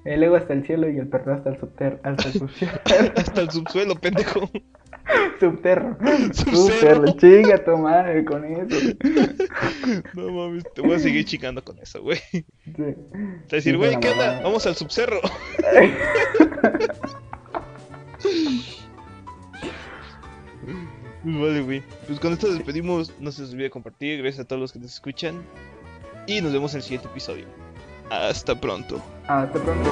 El 0.05 0.23
ego 0.23 0.35
hasta 0.35 0.53
el 0.53 0.65
cielo 0.65 0.89
y 0.89 0.97
el 0.97 1.07
perro 1.07 1.33
hasta 1.33 1.51
el, 1.51 1.59
subter 1.59 1.99
hasta 2.03 2.27
el 2.29 2.33
subsuelo. 2.33 2.73
hasta 3.15 3.41
el 3.41 3.49
subsuelo, 3.51 3.95
pendejo. 3.95 4.49
Subterro. 5.39 5.97
Subterro. 6.33 7.05
Chinga 7.17 7.63
tu 7.63 7.77
madre 7.77 8.25
con 8.25 8.43
eso. 8.45 8.95
No 10.13 10.31
mames, 10.31 10.63
te 10.73 10.81
voy 10.81 10.95
a 10.95 10.99
seguir 10.99 11.25
chingando 11.25 11.63
con 11.63 11.79
eso, 11.79 12.01
güey. 12.01 12.19
Sí. 12.31 12.43
Te 13.47 13.55
decir, 13.55 13.77
güey, 13.77 13.99
¿qué 13.99 14.09
onda? 14.09 14.41
Vamos 14.41 14.65
al 14.67 14.75
subcerro. 14.75 15.21
Vale, 21.23 21.61
güey. 21.61 21.83
Pues 22.07 22.19
con 22.19 22.33
esto 22.33 22.47
nos 22.47 22.57
despedimos. 22.57 23.13
No 23.19 23.31
se 23.31 23.43
les 23.43 23.51
olvide 23.51 23.69
compartir. 23.69 24.19
Gracias 24.19 24.45
a 24.45 24.47
todos 24.47 24.61
los 24.61 24.71
que 24.71 24.79
nos 24.79 24.93
escuchan. 24.93 25.41
Y 26.27 26.41
nos 26.41 26.53
vemos 26.53 26.73
en 26.73 26.77
el 26.77 26.83
siguiente 26.83 27.07
episodio. 27.07 27.45
Hasta 28.09 28.59
pronto. 28.59 29.01
Hasta 29.27 29.61
pronto. 29.61 29.89